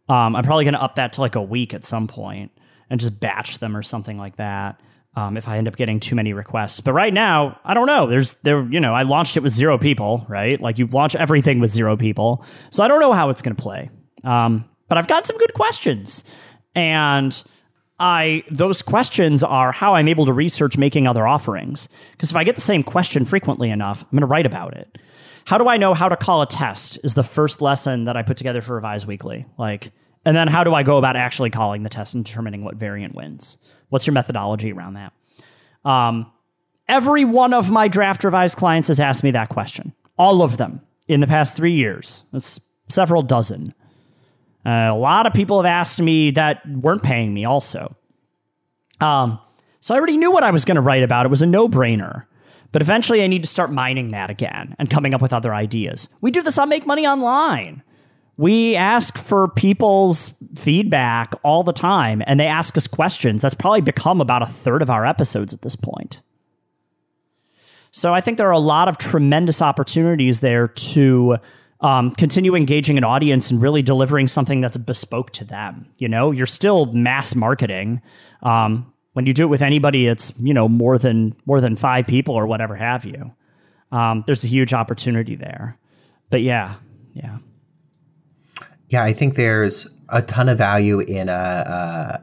Um, 0.09 0.35
I'm 0.35 0.43
probably 0.43 0.65
going 0.65 0.73
to 0.73 0.81
up 0.81 0.95
that 0.95 1.13
to 1.13 1.21
like 1.21 1.35
a 1.35 1.41
week 1.41 1.73
at 1.73 1.85
some 1.85 2.07
point 2.07 2.51
and 2.89 2.99
just 2.99 3.19
batch 3.19 3.59
them 3.59 3.77
or 3.77 3.83
something 3.83 4.17
like 4.17 4.35
that. 4.37 4.81
Um, 5.13 5.35
if 5.35 5.47
I 5.47 5.57
end 5.57 5.67
up 5.67 5.75
getting 5.75 5.99
too 5.99 6.15
many 6.15 6.31
requests, 6.31 6.79
but 6.79 6.93
right 6.93 7.13
now 7.13 7.59
I 7.65 7.73
don't 7.73 7.87
know. 7.87 8.07
There's 8.07 8.33
there, 8.43 8.63
you 8.63 8.79
know, 8.79 8.93
I 8.93 9.03
launched 9.03 9.35
it 9.35 9.43
with 9.43 9.51
zero 9.51 9.77
people, 9.77 10.25
right? 10.29 10.59
Like 10.59 10.77
you 10.77 10.87
launch 10.87 11.15
everything 11.15 11.59
with 11.59 11.69
zero 11.69 11.97
people, 11.97 12.45
so 12.69 12.81
I 12.81 12.87
don't 12.87 13.01
know 13.01 13.11
how 13.11 13.29
it's 13.29 13.41
going 13.41 13.55
to 13.55 13.61
play. 13.61 13.89
Um, 14.23 14.65
but 14.87 14.97
I've 14.97 15.07
got 15.07 15.27
some 15.27 15.37
good 15.37 15.53
questions, 15.53 16.23
and 16.75 17.43
I 18.01 18.43
those 18.49 18.81
questions 18.81 19.43
are 19.43 19.71
how 19.71 19.93
I'm 19.93 20.07
able 20.07 20.25
to 20.25 20.33
research 20.33 20.75
making 20.75 21.05
other 21.05 21.27
offerings. 21.27 21.87
Because 22.13 22.31
if 22.31 22.35
I 22.35 22.43
get 22.43 22.55
the 22.55 22.61
same 22.61 22.81
question 22.81 23.25
frequently 23.25 23.69
enough, 23.69 24.01
I'm 24.01 24.09
going 24.09 24.21
to 24.21 24.25
write 24.25 24.47
about 24.47 24.75
it. 24.75 24.97
How 25.45 25.59
do 25.59 25.67
I 25.67 25.77
know 25.77 25.93
how 25.93 26.09
to 26.09 26.17
call 26.17 26.41
a 26.41 26.47
test? 26.47 26.97
Is 27.03 27.13
the 27.13 27.23
first 27.23 27.61
lesson 27.61 28.05
that 28.05 28.17
I 28.17 28.23
put 28.23 28.37
together 28.37 28.63
for 28.63 28.73
Revise 28.75 29.05
Weekly. 29.05 29.45
Like, 29.57 29.91
and 30.25 30.35
then 30.35 30.47
how 30.47 30.63
do 30.63 30.73
I 30.73 30.81
go 30.81 30.97
about 30.97 31.15
actually 31.15 31.51
calling 31.51 31.83
the 31.83 31.89
test 31.89 32.15
and 32.15 32.25
determining 32.25 32.63
what 32.63 32.75
variant 32.75 33.13
wins? 33.13 33.57
What's 33.89 34.07
your 34.07 34.13
methodology 34.13 34.71
around 34.71 34.93
that? 34.93 35.13
Um, 35.87 36.31
every 36.87 37.23
one 37.23 37.53
of 37.53 37.69
my 37.69 37.87
draft 37.87 38.23
revise 38.23 38.55
clients 38.55 38.87
has 38.87 38.99
asked 38.99 39.23
me 39.23 39.31
that 39.31 39.49
question. 39.49 39.93
All 40.17 40.41
of 40.41 40.57
them 40.57 40.81
in 41.07 41.19
the 41.19 41.27
past 41.27 41.55
three 41.55 41.73
years. 41.73 42.23
It's 42.33 42.59
several 42.89 43.21
dozen. 43.21 43.75
Uh, 44.65 44.89
a 44.91 44.95
lot 44.95 45.25
of 45.25 45.33
people 45.33 45.61
have 45.61 45.65
asked 45.65 45.99
me 45.99 46.31
that 46.31 46.61
weren't 46.69 47.03
paying 47.03 47.33
me 47.33 47.45
also. 47.45 47.95
Um, 48.99 49.39
so 49.79 49.95
I 49.95 49.97
already 49.97 50.17
knew 50.17 50.31
what 50.31 50.43
I 50.43 50.51
was 50.51 50.65
going 50.65 50.75
to 50.75 50.81
write 50.81 51.03
about. 51.03 51.25
It 51.25 51.29
was 51.29 51.41
a 51.41 51.47
no 51.47 51.67
brainer. 51.67 52.25
But 52.71 52.81
eventually 52.81 53.23
I 53.23 53.27
need 53.27 53.43
to 53.43 53.49
start 53.49 53.71
mining 53.71 54.11
that 54.11 54.29
again 54.29 54.75
and 54.79 54.89
coming 54.89 55.13
up 55.13 55.21
with 55.21 55.33
other 55.33 55.53
ideas. 55.53 56.07
We 56.21 56.31
do 56.31 56.41
this 56.41 56.57
on 56.57 56.69
Make 56.69 56.85
Money 56.85 57.05
Online. 57.05 57.83
We 58.37 58.75
ask 58.75 59.17
for 59.17 59.49
people's 59.49 60.33
feedback 60.55 61.33
all 61.43 61.63
the 61.63 61.73
time 61.73 62.23
and 62.25 62.39
they 62.39 62.47
ask 62.47 62.77
us 62.77 62.87
questions. 62.87 63.41
That's 63.41 63.55
probably 63.55 63.81
become 63.81 64.21
about 64.21 64.41
a 64.41 64.45
third 64.45 64.81
of 64.81 64.89
our 64.89 65.05
episodes 65.05 65.53
at 65.53 65.63
this 65.63 65.75
point. 65.75 66.21
So 67.91 68.13
I 68.13 68.21
think 68.21 68.37
there 68.37 68.47
are 68.47 68.51
a 68.51 68.59
lot 68.59 68.87
of 68.87 68.97
tremendous 68.97 69.61
opportunities 69.61 70.39
there 70.39 70.67
to 70.67 71.37
um, 71.81 72.11
continue 72.11 72.55
engaging 72.55 72.97
an 72.97 73.03
audience 73.03 73.49
and 73.49 73.61
really 73.61 73.81
delivering 73.81 74.27
something 74.27 74.61
that's 74.61 74.77
bespoke 74.77 75.31
to 75.31 75.43
them. 75.43 75.87
You 75.97 76.07
know, 76.07 76.31
you're 76.31 76.45
still 76.45 76.85
mass 76.93 77.35
marketing. 77.35 78.01
Um, 78.43 78.93
when 79.13 79.25
you 79.25 79.33
do 79.33 79.43
it 79.43 79.47
with 79.47 79.61
anybody, 79.61 80.07
it's 80.07 80.31
you 80.39 80.53
know 80.53 80.69
more 80.69 80.97
than 80.97 81.35
more 81.45 81.59
than 81.59 81.75
five 81.75 82.07
people 82.07 82.35
or 82.35 82.47
whatever 82.47 82.75
have 82.75 83.03
you. 83.03 83.31
Um, 83.91 84.23
there's 84.25 84.43
a 84.43 84.47
huge 84.47 84.73
opportunity 84.73 85.35
there. 85.35 85.77
But 86.29 86.41
yeah, 86.43 86.75
yeah, 87.13 87.39
yeah. 88.87 89.03
I 89.03 89.11
think 89.11 89.35
there's 89.35 89.87
a 90.09 90.21
ton 90.21 90.49
of 90.49 90.57
value 90.57 90.99
in 90.99 91.29
a, 91.29 91.31
uh, 91.31 91.35
uh, 91.35 92.17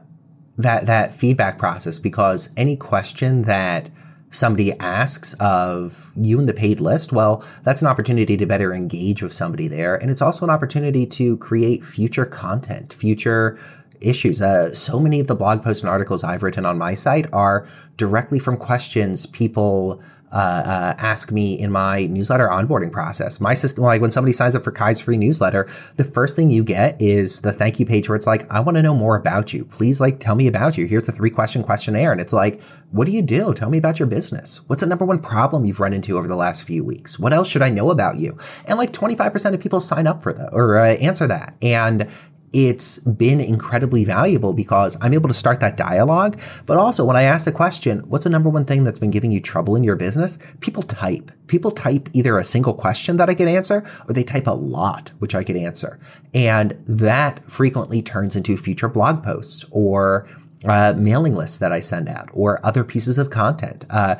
that 0.57 0.87
that 0.87 1.13
feedback 1.13 1.57
process 1.57 1.99
because 1.99 2.49
any 2.57 2.75
question 2.75 3.43
that 3.43 3.89
somebody 4.31 4.73
asks 4.79 5.33
of 5.39 6.11
you 6.15 6.39
in 6.39 6.45
the 6.45 6.53
paid 6.53 6.79
list, 6.79 7.11
well, 7.11 7.43
that's 7.63 7.81
an 7.81 7.87
opportunity 7.87 8.37
to 8.37 8.45
better 8.45 8.73
engage 8.73 9.23
with 9.23 9.33
somebody 9.33 9.67
there. 9.67 9.95
And 9.95 10.11
it's 10.11 10.21
also 10.21 10.45
an 10.45 10.51
opportunity 10.51 11.05
to 11.07 11.37
create 11.37 11.83
future 11.83 12.25
content, 12.25 12.93
future 12.93 13.57
issues. 14.01 14.41
Uh, 14.41 14.73
so 14.73 14.99
many 14.99 15.19
of 15.19 15.27
the 15.27 15.35
blog 15.35 15.63
posts 15.63 15.81
and 15.81 15.89
articles 15.89 16.23
I've 16.23 16.43
written 16.43 16.65
on 16.65 16.77
my 16.77 16.93
site 16.93 17.27
are 17.33 17.67
directly 17.97 18.39
from 18.39 18.57
questions 18.57 19.25
people 19.25 20.01
uh, 20.31 20.35
uh, 20.35 20.95
ask 20.97 21.31
me 21.31 21.59
in 21.59 21.71
my 21.71 22.05
newsletter 22.05 22.47
onboarding 22.47 22.91
process. 22.91 23.39
My 23.39 23.53
system, 23.53 23.83
like 23.83 24.01
when 24.01 24.11
somebody 24.11 24.33
signs 24.33 24.55
up 24.55 24.63
for 24.63 24.71
Kai's 24.71 24.99
free 24.99 25.17
newsletter, 25.17 25.67
the 25.95 26.03
first 26.03 26.35
thing 26.35 26.49
you 26.49 26.63
get 26.63 27.01
is 27.01 27.41
the 27.41 27.51
thank 27.51 27.79
you 27.79 27.85
page 27.85 28.07
where 28.07 28.15
it's 28.15 28.27
like, 28.27 28.49
I 28.51 28.59
want 28.59 28.75
to 28.75 28.81
know 28.81 28.95
more 28.95 29.15
about 29.15 29.53
you. 29.53 29.65
Please, 29.65 29.99
like, 29.99 30.19
tell 30.19 30.35
me 30.35 30.47
about 30.47 30.77
you. 30.77 30.85
Here's 30.85 31.05
the 31.05 31.11
three 31.11 31.29
question 31.29 31.63
questionnaire. 31.63 32.11
And 32.11 32.21
it's 32.21 32.33
like, 32.33 32.61
what 32.91 33.05
do 33.05 33.11
you 33.11 33.21
do? 33.21 33.53
Tell 33.53 33.69
me 33.69 33.77
about 33.77 33.99
your 33.99 34.07
business. 34.07 34.61
What's 34.67 34.81
the 34.81 34.87
number 34.87 35.05
one 35.05 35.19
problem 35.19 35.65
you've 35.65 35.79
run 35.79 35.93
into 35.93 36.17
over 36.17 36.27
the 36.27 36.35
last 36.35 36.63
few 36.63 36.83
weeks? 36.83 37.17
What 37.17 37.33
else 37.33 37.47
should 37.47 37.61
I 37.61 37.69
know 37.69 37.89
about 37.89 38.17
you? 38.17 38.37
And 38.65 38.77
like 38.77 38.93
25% 38.93 39.53
of 39.53 39.59
people 39.59 39.81
sign 39.81 40.07
up 40.07 40.21
for 40.21 40.33
that 40.33 40.49
or 40.51 40.77
uh, 40.77 40.95
answer 40.95 41.27
that. 41.27 41.55
And 41.61 42.07
it's 42.53 42.99
been 42.99 43.39
incredibly 43.39 44.05
valuable 44.05 44.53
because 44.53 44.97
I'm 45.01 45.13
able 45.13 45.27
to 45.27 45.33
start 45.33 45.59
that 45.59 45.77
dialogue. 45.77 46.39
But 46.65 46.77
also, 46.77 47.05
when 47.05 47.15
I 47.15 47.23
ask 47.23 47.45
the 47.45 47.51
question, 47.51 47.99
what's 48.09 48.23
the 48.23 48.29
number 48.29 48.49
one 48.49 48.65
thing 48.65 48.83
that's 48.83 48.99
been 48.99 49.11
giving 49.11 49.31
you 49.31 49.39
trouble 49.39 49.75
in 49.75 49.83
your 49.83 49.95
business? 49.95 50.37
People 50.59 50.83
type. 50.83 51.31
People 51.47 51.71
type 51.71 52.09
either 52.13 52.37
a 52.37 52.43
single 52.43 52.73
question 52.73 53.17
that 53.17 53.29
I 53.29 53.33
can 53.33 53.47
answer 53.47 53.83
or 54.07 54.13
they 54.13 54.23
type 54.23 54.47
a 54.47 54.51
lot, 54.51 55.11
which 55.19 55.35
I 55.35 55.43
can 55.43 55.57
answer. 55.57 55.99
And 56.33 56.81
that 56.87 57.49
frequently 57.49 58.01
turns 58.01 58.35
into 58.35 58.57
future 58.57 58.89
blog 58.89 59.23
posts 59.23 59.65
or 59.71 60.27
uh, 60.65 60.93
mailing 60.97 61.35
lists 61.35 61.57
that 61.57 61.71
I 61.71 61.79
send 61.79 62.09
out 62.09 62.29
or 62.33 62.63
other 62.65 62.83
pieces 62.83 63.17
of 63.17 63.29
content. 63.29 63.85
Uh, 63.89 64.15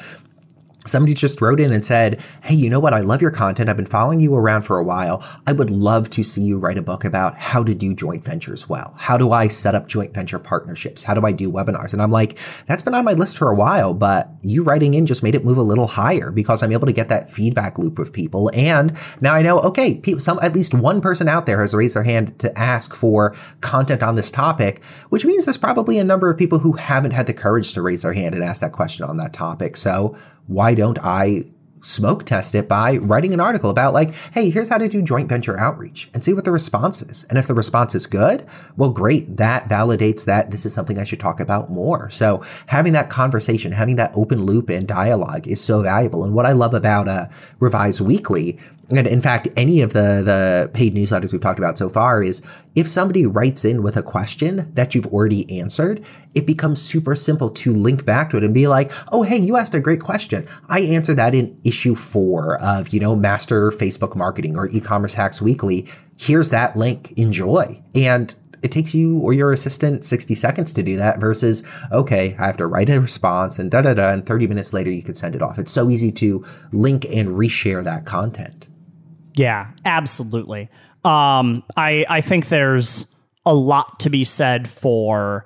Somebody 0.90 1.14
just 1.14 1.42
wrote 1.42 1.60
in 1.60 1.72
and 1.72 1.86
said, 1.86 2.22
Hey, 2.44 2.56
you 2.56 2.70
know 2.70 2.80
what? 2.80 2.94
I 2.94 3.02
love 3.02 3.22
your 3.22 3.32
content. 3.32 3.70
I've 3.70 3.78
been 3.78 3.86
following 3.86 4.20
you 4.20 4.36
around 4.36 4.64
for 4.64 4.78
a 4.78 4.84
while. 4.84 5.24
I 5.48 5.52
would 5.52 5.70
love 5.70 6.10
to 6.12 6.24
see 6.24 6.42
you 6.42 6.58
write 6.58 6.78
a 6.78 6.82
book 6.82 7.06
about 7.06 7.36
how 7.36 7.64
to 7.64 7.74
do 7.74 7.94
joint 7.94 8.24
ventures 8.24 8.68
well. 8.68 8.94
How 8.98 9.18
do 9.18 9.32
I 9.32 9.48
set 9.48 9.76
up 9.76 9.88
joint 9.88 10.14
venture 10.14 10.40
partnerships? 10.40 11.04
How 11.04 11.14
do 11.14 11.26
I 11.26 11.32
do 11.32 11.52
webinars? 11.52 11.94
And 11.94 12.02
I'm 12.02 12.12
like, 12.12 12.38
that's 12.66 12.82
been 12.82 12.96
on 12.96 13.06
my 13.06 13.14
list 13.14 13.38
for 13.38 13.50
a 13.50 13.56
while, 13.56 13.94
but 13.94 14.30
you 14.42 14.64
writing 14.64 14.94
in 14.94 15.06
just 15.06 15.24
made 15.24 15.36
it 15.36 15.46
move 15.46 15.58
a 15.58 15.64
little 15.64 15.88
higher 15.88 16.32
because 16.32 16.64
I'm 16.64 16.72
able 16.72 16.88
to 16.88 16.94
get 16.94 17.10
that 17.10 17.30
feedback 17.30 17.78
loop 17.78 18.00
with 18.00 18.12
people. 18.12 18.50
And 18.54 18.98
now 19.22 19.34
I 19.34 19.42
know, 19.42 19.60
okay, 19.62 20.02
some, 20.18 20.40
at 20.42 20.54
least 20.54 20.74
one 20.74 21.02
person 21.02 21.28
out 21.28 21.46
there 21.46 21.62
has 21.62 21.74
raised 21.74 21.96
their 21.96 22.04
hand 22.04 22.38
to 22.40 22.58
ask 22.58 22.94
for 22.94 23.36
content 23.62 24.04
on 24.04 24.16
this 24.16 24.32
topic, 24.32 24.84
which 25.10 25.26
means 25.26 25.46
there's 25.46 25.58
probably 25.58 26.00
a 26.00 26.04
number 26.04 26.30
of 26.30 26.38
people 26.38 26.60
who 26.60 26.74
haven't 26.74 27.12
had 27.12 27.28
the 27.28 27.34
courage 27.34 27.74
to 27.74 27.82
raise 27.82 28.02
their 28.02 28.14
hand 28.14 28.36
and 28.36 28.44
ask 28.44 28.62
that 28.62 28.72
question 28.72 29.06
on 29.06 29.18
that 29.18 29.34
topic. 29.34 29.76
So 29.76 30.16
why 30.50 30.74
don't 30.74 30.98
I 31.04 31.44
smoke 31.82 32.26
test 32.26 32.56
it 32.56 32.68
by 32.68 32.98
writing 32.98 33.34
an 33.34 33.40
article 33.40 33.70
about 33.70 33.94
like, 33.94 34.14
hey, 34.34 34.50
here's 34.50 34.68
how 34.68 34.78
to 34.78 34.90
do 34.90 35.02
joint 35.02 35.30
venture 35.30 35.58
outreach 35.58 36.10
and 36.14 36.24
see 36.24 36.34
what 36.34 36.44
the 36.44 36.52
response 36.52 37.02
is. 37.02 37.24
And 37.30 37.38
if 37.38 37.48
the 37.48 37.54
response 37.54 37.96
is 37.96 38.06
good, 38.06 38.46
well, 38.76 38.90
great. 38.90 39.38
That 39.38 39.70
validates 39.70 40.26
that 40.26 40.52
this 40.52 40.66
is 40.66 40.74
something 40.74 41.00
I 41.00 41.04
should 41.04 41.20
talk 41.20 41.40
about 41.40 41.70
more. 41.70 42.10
So 42.10 42.44
having 42.66 42.94
that 42.94 43.10
conversation, 43.10 43.72
having 43.72 43.96
that 43.96 44.12
open 44.14 44.44
loop 44.44 44.70
and 44.70 44.88
dialogue 44.88 45.48
is 45.48 45.62
so 45.62 45.84
valuable. 45.84 46.24
And 46.24 46.34
what 46.34 46.46
I 46.46 46.52
love 46.52 46.74
about 46.74 47.08
uh, 47.08 47.28
Revise 47.60 48.02
Weekly 48.02 48.60
and 48.96 49.06
in 49.08 49.22
fact, 49.22 49.48
any 49.56 49.82
of 49.82 49.94
the 49.94 50.22
the 50.24 50.70
paid 50.74 50.96
newsletters 50.96 51.32
we've 51.32 51.42
talked 51.42 51.60
about 51.60 51.78
so 51.78 51.90
far 51.90 52.24
is 52.24 52.42
if 52.76 52.88
somebody 52.88 53.26
writes 53.26 53.64
in 53.64 53.84
with 53.84 53.98
a 53.98 54.04
question 54.04 54.72
that 54.74 54.96
you've 54.96 55.08
already 55.08 55.60
answered, 55.60 56.04
it 56.34 56.46
becomes 56.46 56.82
super 56.82 57.16
simple 57.16 57.50
to 57.52 57.74
link 57.74 58.06
back 58.06 58.30
to 58.30 58.38
it 58.38 58.44
and 58.44 58.54
be 58.54 58.68
like, 58.68 58.92
"Oh, 59.12 59.24
hey, 59.24 59.38
you 59.38 59.58
asked 59.58 59.76
a 59.76 59.80
great 59.80 60.02
question. 60.02 60.48
I 60.70 60.82
answered 60.82 61.18
that 61.18 61.36
in 61.36 61.56
issue 61.64 61.96
4 61.96 62.62
of, 62.62 62.90
you 62.90 63.00
know, 63.00 63.16
Master 63.16 63.72
Facebook 63.72 64.16
Marketing 64.16 64.56
or 64.56 64.70
E-commerce 64.70 65.14
Hacks 65.14 65.42
Weekly. 65.42 65.88
Here's 66.18 66.50
that 66.50 66.76
link. 66.76 67.14
Enjoy." 67.18 67.82
And 67.94 68.34
it 68.62 68.72
takes 68.72 68.94
you 68.94 69.20
or 69.20 69.34
your 69.34 69.52
assistant 69.52 70.04
60 70.04 70.36
seconds 70.36 70.74
to 70.74 70.84
do 70.84 70.98
that 70.98 71.22
versus, 71.22 71.64
okay, 71.92 72.36
I 72.40 72.46
have 72.46 72.58
to 72.58 72.68
write 72.68 72.90
a 72.90 73.00
response 73.00 73.60
and 73.60 73.72
da 73.72 73.82
da 73.82 73.94
da, 73.94 74.10
and 74.10 74.26
30 74.26 74.48
minutes 74.48 74.74
later 74.74 74.92
you 74.92 75.04
can 75.04 75.16
send 75.16 75.36
it 75.36 75.42
off. 75.42 75.60
It's 75.60 75.72
so 75.72 75.90
easy 75.90 76.12
to 76.14 76.44
link 76.72 77.06
and 77.06 77.30
reshare 77.30 77.84
that 77.84 78.06
content. 78.06 78.69
Yeah, 79.36 79.72
absolutely. 79.86 80.70
Um, 81.04 81.64
I 81.78 82.06
I 82.10 82.22
think 82.22 82.50
there's 82.50 83.14
a 83.46 83.54
lot 83.54 84.00
to 84.02 84.10
be 84.10 84.24
said 84.24 84.70
for 84.70 85.46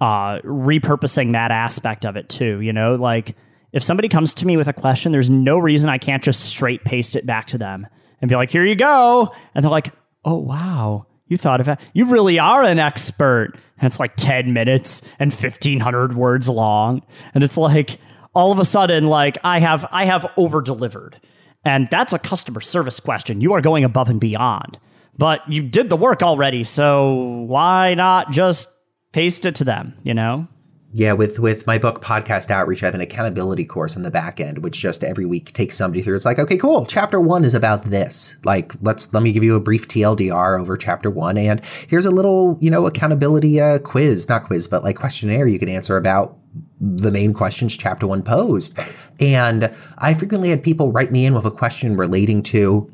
uh, 0.00 0.38
repurposing 0.40 1.32
that 1.32 1.50
aspect 1.50 2.04
of 2.04 2.16
it 2.16 2.28
too. 2.28 2.60
You 2.60 2.72
know, 2.72 2.94
like 2.94 3.36
if 3.72 3.82
somebody 3.82 4.08
comes 4.08 4.34
to 4.34 4.46
me 4.46 4.56
with 4.56 4.68
a 4.68 4.72
question, 4.72 5.12
there's 5.12 5.30
no 5.30 5.58
reason 5.58 5.88
I 5.88 5.98
can't 5.98 6.22
just 6.22 6.40
straight 6.40 6.84
paste 6.84 7.16
it 7.16 7.26
back 7.26 7.46
to 7.48 7.58
them 7.58 7.86
and 8.20 8.28
be 8.28 8.36
like, 8.36 8.50
"Here 8.50 8.64
you 8.64 8.74
go," 8.74 9.32
and 9.54 9.64
they're 9.64 9.70
like, 9.70 9.92
"Oh 10.24 10.38
wow." 10.38 11.06
You 11.32 11.38
thought 11.38 11.62
of 11.62 11.68
it. 11.68 11.78
You 11.94 12.04
really 12.04 12.38
are 12.38 12.62
an 12.62 12.78
expert. 12.78 13.52
And 13.78 13.86
it's 13.86 13.98
like 13.98 14.16
10 14.16 14.52
minutes 14.52 15.00
and 15.18 15.32
1500 15.32 16.14
words 16.14 16.46
long. 16.46 17.00
And 17.34 17.42
it's 17.42 17.56
like 17.56 17.98
all 18.34 18.52
of 18.52 18.58
a 18.58 18.66
sudden, 18.66 19.06
like 19.06 19.38
I 19.42 19.58
have 19.58 19.86
I 19.90 20.04
have 20.04 20.30
over 20.36 20.60
delivered 20.60 21.18
and 21.64 21.88
that's 21.90 22.12
a 22.12 22.18
customer 22.18 22.60
service 22.60 23.00
question. 23.00 23.40
You 23.40 23.52
are 23.52 23.60
going 23.60 23.84
above 23.84 24.08
and 24.08 24.20
beyond. 24.20 24.78
But 25.18 25.40
you 25.48 25.62
did 25.62 25.90
the 25.90 25.96
work 25.96 26.22
already, 26.22 26.64
so 26.64 27.44
why 27.46 27.94
not 27.94 28.30
just 28.30 28.68
paste 29.12 29.44
it 29.44 29.54
to 29.56 29.64
them, 29.64 29.94
you 30.02 30.14
know? 30.14 30.48
Yeah, 30.94 31.14
with 31.14 31.38
with 31.38 31.66
my 31.66 31.78
book 31.78 32.02
Podcast 32.02 32.50
Outreach, 32.50 32.82
I 32.82 32.86
have 32.86 32.94
an 32.94 33.00
accountability 33.00 33.64
course 33.64 33.96
on 33.96 34.02
the 34.02 34.10
back 34.10 34.40
end, 34.40 34.58
which 34.58 34.78
just 34.78 35.02
every 35.02 35.24
week 35.24 35.52
takes 35.54 35.76
somebody 35.76 36.02
through. 36.02 36.16
It's 36.16 36.26
like, 36.26 36.38
okay, 36.38 36.58
cool. 36.58 36.84
Chapter 36.84 37.18
one 37.18 37.44
is 37.44 37.54
about 37.54 37.84
this. 37.84 38.36
Like, 38.44 38.74
let's 38.82 39.10
let 39.14 39.22
me 39.22 39.32
give 39.32 39.42
you 39.42 39.54
a 39.54 39.60
brief 39.60 39.88
TLDR 39.88 40.60
over 40.60 40.76
chapter 40.76 41.08
one, 41.08 41.38
and 41.38 41.62
here's 41.88 42.04
a 42.04 42.10
little, 42.10 42.58
you 42.60 42.70
know, 42.70 42.86
accountability 42.86 43.58
uh, 43.58 43.78
quiz, 43.78 44.28
not 44.28 44.44
quiz, 44.44 44.66
but 44.66 44.84
like 44.84 44.96
questionnaire 44.96 45.46
you 45.46 45.58
can 45.58 45.70
answer 45.70 45.96
about 45.96 46.36
the 46.82 47.12
main 47.12 47.32
questions 47.32 47.76
chapter 47.76 48.06
one 48.06 48.22
posed. 48.22 48.76
And 49.20 49.72
I 49.98 50.14
frequently 50.14 50.50
had 50.50 50.62
people 50.62 50.90
write 50.90 51.12
me 51.12 51.24
in 51.24 51.34
with 51.34 51.44
a 51.44 51.50
question 51.50 51.96
relating 51.96 52.42
to 52.44 52.92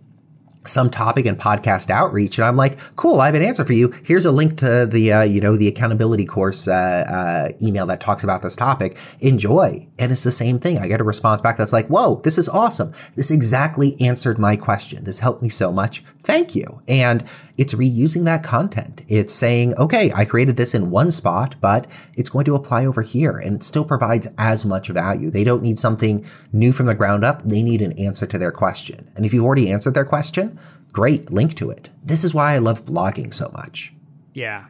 some 0.68 0.90
topic 0.90 1.26
in 1.26 1.36
podcast 1.36 1.90
outreach 1.90 2.38
and 2.38 2.46
i'm 2.46 2.56
like 2.56 2.78
cool 2.96 3.20
i 3.20 3.26
have 3.26 3.34
an 3.34 3.42
answer 3.42 3.64
for 3.64 3.72
you. 3.72 3.92
Here's 4.04 4.26
a 4.26 4.32
link 4.32 4.56
to 4.58 4.86
the 4.86 5.12
uh, 5.12 5.22
you 5.22 5.40
know 5.40 5.56
the 5.56 5.68
accountability 5.68 6.24
course 6.24 6.66
uh, 6.66 6.72
uh, 6.72 7.48
email 7.62 7.86
that 7.86 8.00
talks 8.00 8.24
about 8.24 8.42
this 8.42 8.56
topic. 8.56 8.96
Enjoy. 9.20 9.86
And 9.98 10.10
it's 10.10 10.22
the 10.22 10.32
same 10.32 10.58
thing. 10.58 10.78
I 10.78 10.88
get 10.88 11.00
a 11.00 11.04
response 11.04 11.40
back 11.40 11.56
that's 11.56 11.72
like 11.72 11.86
whoa 11.88 12.20
this 12.24 12.38
is 12.38 12.48
awesome. 12.48 12.92
This 13.14 13.30
exactly 13.30 13.96
answered 14.00 14.38
my 14.38 14.56
question. 14.56 15.04
This 15.04 15.18
helped 15.18 15.42
me 15.42 15.48
so 15.48 15.72
much. 15.72 16.04
Thank 16.24 16.54
you. 16.54 16.82
And 16.88 17.24
it's 17.56 17.74
reusing 17.74 18.24
that 18.24 18.42
content. 18.42 19.02
It's 19.08 19.32
saying 19.32 19.76
okay 19.76 20.12
i 20.12 20.24
created 20.24 20.56
this 20.56 20.74
in 20.74 20.90
one 20.90 21.10
spot 21.10 21.54
but 21.60 21.86
it's 22.16 22.28
going 22.28 22.44
to 22.44 22.54
apply 22.54 22.86
over 22.86 23.02
here 23.02 23.36
and 23.36 23.56
it 23.56 23.62
still 23.62 23.84
provides 23.84 24.26
as 24.38 24.64
much 24.64 24.88
value. 24.88 25.30
They 25.30 25.44
don't 25.44 25.62
need 25.62 25.78
something 25.78 26.24
new 26.52 26.72
from 26.72 26.86
the 26.86 26.94
ground 26.94 27.24
up. 27.24 27.42
They 27.44 27.62
need 27.62 27.82
an 27.82 27.98
answer 27.98 28.26
to 28.26 28.38
their 28.38 28.52
question. 28.52 29.10
And 29.16 29.26
if 29.26 29.34
you've 29.34 29.44
already 29.44 29.70
answered 29.70 29.94
their 29.94 30.04
question 30.04 30.57
great, 30.92 31.30
link 31.30 31.54
to 31.56 31.70
it. 31.70 31.90
This 32.04 32.24
is 32.24 32.34
why 32.34 32.54
I 32.54 32.58
love 32.58 32.84
blogging 32.84 33.32
so 33.32 33.50
much. 33.52 33.92
Yeah. 34.34 34.66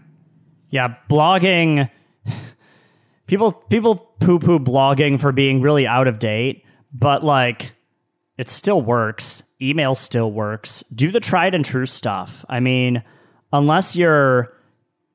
Yeah, 0.71 0.95
blogging 1.09 1.91
people 3.27 3.53
people 3.53 3.97
poo-poo 4.21 4.59
blogging 4.59 5.21
for 5.21 5.33
being 5.33 5.63
really 5.63 5.87
out 5.87 6.09
of 6.09 6.19
date, 6.19 6.65
but 6.93 7.25
like 7.25 7.73
it 8.37 8.49
still 8.49 8.83
works. 8.83 9.43
Email 9.61 9.95
still 9.95 10.31
works. 10.31 10.85
Do 10.95 11.11
the 11.11 11.21
tried 11.21 11.55
and 11.55 11.65
true 11.65 11.87
stuff. 11.87 12.45
I 12.49 12.61
mean, 12.61 13.03
unless 13.53 13.97
you're 13.97 14.53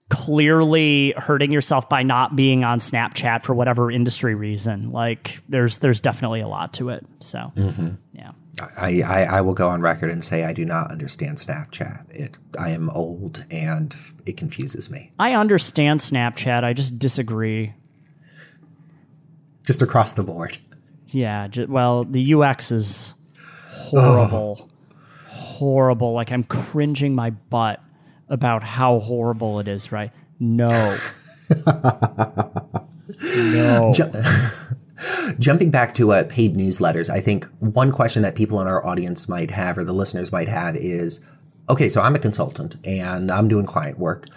clearly 0.10 1.14
hurting 1.18 1.52
yourself 1.52 1.88
by 1.90 2.04
not 2.04 2.36
being 2.36 2.64
on 2.64 2.80
Snapchat 2.80 3.44
for 3.44 3.54
whatever 3.54 3.90
industry 3.90 4.36
reason, 4.36 4.92
like 4.92 5.42
there's 5.50 5.78
there's 5.78 6.02
definitely 6.02 6.42
a 6.42 6.48
lot 6.48 6.74
to 6.74 6.90
it. 6.90 7.06
So, 7.20 7.52
mm-hmm. 7.56 7.90
yeah. 8.14 8.32
I, 8.60 9.02
I, 9.02 9.24
I, 9.24 9.42
will 9.42 9.56
go 9.56 9.70
on 9.70 9.82
record 9.82 10.12
and 10.12 10.24
say 10.24 10.44
I 10.44 10.54
do 10.54 10.64
not 10.64 10.92
understand 10.92 11.38
Snapchat. 11.38 12.06
It 12.12 12.38
I 12.60 12.70
am 12.70 12.90
old 12.92 13.44
and 13.50 13.96
it 14.28 14.38
confuses 14.38 14.92
me. 14.92 15.12
I 15.18 15.34
understand 15.34 16.02
Snapchat. 16.02 16.64
I 16.64 16.74
just 16.74 17.00
disagree. 17.00 17.74
Just 19.66 19.82
across 19.82 20.14
the 20.14 20.24
board. 20.24 20.60
Yeah. 21.10 21.48
well, 21.68 22.04
the 22.04 22.36
UX 22.36 22.72
is 22.72 23.14
horrible. 23.72 24.58
Oh. 24.62 24.70
Horrible. 25.30 26.14
Like 26.14 26.32
I'm 26.32 26.44
cringing 26.44 27.16
my 27.16 27.32
butt 27.32 27.82
about 28.30 28.62
how 28.62 29.00
horrible 29.00 29.60
it 29.62 29.68
is. 29.68 29.92
Right? 29.92 30.12
No. 30.40 30.68
no. 33.26 33.94
Jumping 35.40 35.72
back 35.72 35.94
to 35.96 36.14
uh, 36.14 36.24
paid 36.26 36.56
newsletters, 36.56 37.10
I 37.10 37.20
think 37.20 37.46
one 37.60 37.92
question 37.92 38.22
that 38.22 38.36
people 38.36 38.62
in 38.62 38.68
our 38.68 38.86
audience 38.86 39.28
might 39.28 39.52
have 39.52 39.78
or 39.78 39.84
the 39.84 39.94
listeners 39.94 40.32
might 40.32 40.48
have 40.48 40.76
is 40.76 41.20
okay, 41.70 41.90
so 41.90 42.02
I'm 42.02 42.16
a 42.16 42.20
consultant 42.20 42.76
and 42.86 43.32
I'm 43.32 43.48
doing 43.48 43.66
client 43.66 44.00
work. 44.00 44.28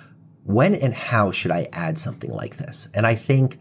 When 0.44 0.74
and 0.74 0.94
how 0.94 1.32
should 1.32 1.50
I 1.50 1.68
add 1.72 1.98
something 1.98 2.30
like 2.30 2.56
this? 2.56 2.88
And 2.94 3.06
I 3.06 3.14
think 3.14 3.58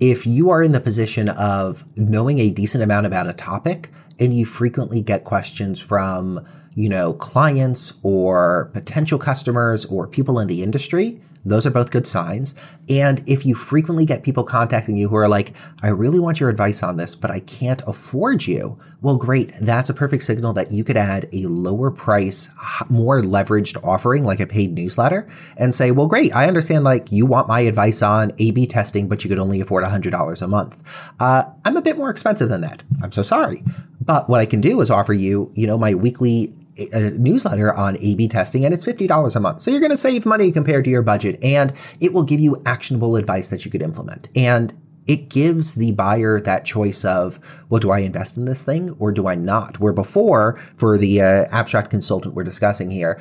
if 0.00 0.26
you 0.26 0.50
are 0.50 0.62
in 0.62 0.72
the 0.72 0.80
position 0.80 1.28
of 1.30 1.84
knowing 1.96 2.38
a 2.38 2.50
decent 2.50 2.82
amount 2.82 3.06
about 3.06 3.28
a 3.28 3.32
topic 3.32 3.90
and 4.18 4.34
you 4.34 4.44
frequently 4.44 5.00
get 5.00 5.24
questions 5.24 5.78
from, 5.80 6.44
you 6.74 6.88
know, 6.88 7.12
clients 7.14 7.92
or 8.02 8.70
potential 8.72 9.18
customers 9.18 9.84
or 9.86 10.06
people 10.06 10.38
in 10.38 10.48
the 10.48 10.62
industry, 10.62 11.20
those 11.46 11.64
are 11.64 11.70
both 11.70 11.90
good 11.90 12.06
signs. 12.06 12.54
And 12.88 13.22
if 13.26 13.46
you 13.46 13.54
frequently 13.54 14.04
get 14.04 14.22
people 14.22 14.44
contacting 14.44 14.96
you 14.96 15.08
who 15.08 15.16
are 15.16 15.28
like, 15.28 15.54
I 15.82 15.88
really 15.88 16.18
want 16.18 16.40
your 16.40 16.48
advice 16.48 16.82
on 16.82 16.96
this, 16.96 17.14
but 17.14 17.30
I 17.30 17.40
can't 17.40 17.82
afford 17.86 18.46
you. 18.46 18.78
Well, 19.00 19.16
great. 19.16 19.52
That's 19.60 19.88
a 19.88 19.94
perfect 19.94 20.24
signal 20.24 20.52
that 20.54 20.72
you 20.72 20.84
could 20.84 20.96
add 20.96 21.28
a 21.32 21.46
lower 21.46 21.90
price, 21.90 22.48
more 22.88 23.22
leveraged 23.22 23.82
offering 23.84 24.24
like 24.24 24.40
a 24.40 24.46
paid 24.46 24.74
newsletter 24.74 25.28
and 25.56 25.74
say, 25.74 25.92
well, 25.92 26.08
great. 26.08 26.34
I 26.34 26.48
understand 26.48 26.84
like 26.84 27.12
you 27.12 27.26
want 27.26 27.48
my 27.48 27.60
advice 27.60 28.02
on 28.02 28.32
A 28.38 28.50
B 28.50 28.66
testing, 28.66 29.08
but 29.08 29.24
you 29.24 29.30
could 29.30 29.38
only 29.38 29.60
afford 29.60 29.84
$100 29.84 30.42
a 30.42 30.46
month. 30.46 30.82
Uh, 31.20 31.44
I'm 31.64 31.76
a 31.76 31.82
bit 31.82 31.96
more 31.96 32.10
expensive 32.10 32.48
than 32.48 32.62
that. 32.62 32.82
I'm 33.02 33.12
so 33.12 33.22
sorry. 33.22 33.62
But 34.00 34.28
what 34.28 34.40
I 34.40 34.46
can 34.46 34.60
do 34.60 34.80
is 34.80 34.90
offer 34.90 35.12
you, 35.12 35.52
you 35.54 35.66
know, 35.66 35.78
my 35.78 35.94
weekly 35.94 36.54
a 36.92 37.10
newsletter 37.12 37.72
on 37.74 37.96
A-B 37.98 38.28
testing 38.28 38.64
and 38.64 38.74
it's 38.74 38.84
$50 38.84 39.36
a 39.36 39.40
month. 39.40 39.60
So 39.60 39.70
you're 39.70 39.80
going 39.80 39.90
to 39.90 39.96
save 39.96 40.26
money 40.26 40.52
compared 40.52 40.84
to 40.84 40.90
your 40.90 41.02
budget 41.02 41.42
and 41.42 41.72
it 42.00 42.12
will 42.12 42.22
give 42.22 42.40
you 42.40 42.62
actionable 42.66 43.16
advice 43.16 43.48
that 43.48 43.64
you 43.64 43.70
could 43.70 43.82
implement. 43.82 44.28
And 44.36 44.74
it 45.06 45.28
gives 45.28 45.74
the 45.74 45.92
buyer 45.92 46.40
that 46.40 46.64
choice 46.64 47.04
of, 47.04 47.38
well, 47.68 47.80
do 47.80 47.90
I 47.90 48.00
invest 48.00 48.36
in 48.36 48.44
this 48.44 48.64
thing 48.64 48.90
or 48.98 49.12
do 49.12 49.28
I 49.28 49.34
not? 49.34 49.78
Where 49.78 49.92
before, 49.92 50.58
for 50.76 50.98
the 50.98 51.22
uh, 51.22 51.44
abstract 51.52 51.90
consultant 51.90 52.34
we're 52.34 52.44
discussing 52.44 52.90
here, 52.90 53.20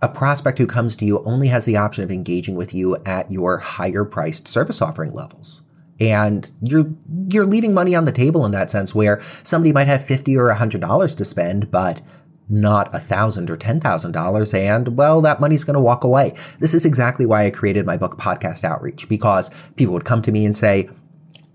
a 0.00 0.08
prospect 0.08 0.58
who 0.58 0.66
comes 0.66 0.94
to 0.96 1.04
you 1.04 1.22
only 1.24 1.48
has 1.48 1.64
the 1.64 1.76
option 1.76 2.04
of 2.04 2.10
engaging 2.10 2.54
with 2.54 2.72
you 2.72 2.96
at 3.04 3.30
your 3.30 3.58
higher 3.58 4.04
priced 4.04 4.48
service 4.48 4.80
offering 4.80 5.12
levels. 5.12 5.62
And 6.00 6.48
you're 6.62 6.86
you're 7.28 7.44
leaving 7.44 7.74
money 7.74 7.96
on 7.96 8.04
the 8.04 8.12
table 8.12 8.46
in 8.46 8.52
that 8.52 8.70
sense 8.70 8.94
where 8.94 9.20
somebody 9.42 9.72
might 9.72 9.88
have 9.88 10.04
50 10.04 10.36
or 10.36 10.48
$100 10.48 11.16
to 11.16 11.24
spend, 11.24 11.72
but 11.72 12.00
not 12.48 12.94
a 12.94 12.98
thousand 12.98 13.50
or 13.50 13.56
ten 13.56 13.80
thousand 13.80 14.12
dollars 14.12 14.54
and 14.54 14.96
well 14.96 15.20
that 15.20 15.40
money's 15.40 15.64
going 15.64 15.74
to 15.74 15.80
walk 15.80 16.04
away 16.04 16.34
this 16.60 16.74
is 16.74 16.84
exactly 16.84 17.26
why 17.26 17.46
i 17.46 17.50
created 17.50 17.84
my 17.84 17.96
book 17.96 18.18
podcast 18.18 18.64
outreach 18.64 19.08
because 19.08 19.50
people 19.76 19.92
would 19.92 20.04
come 20.04 20.22
to 20.22 20.32
me 20.32 20.44
and 20.44 20.56
say 20.56 20.88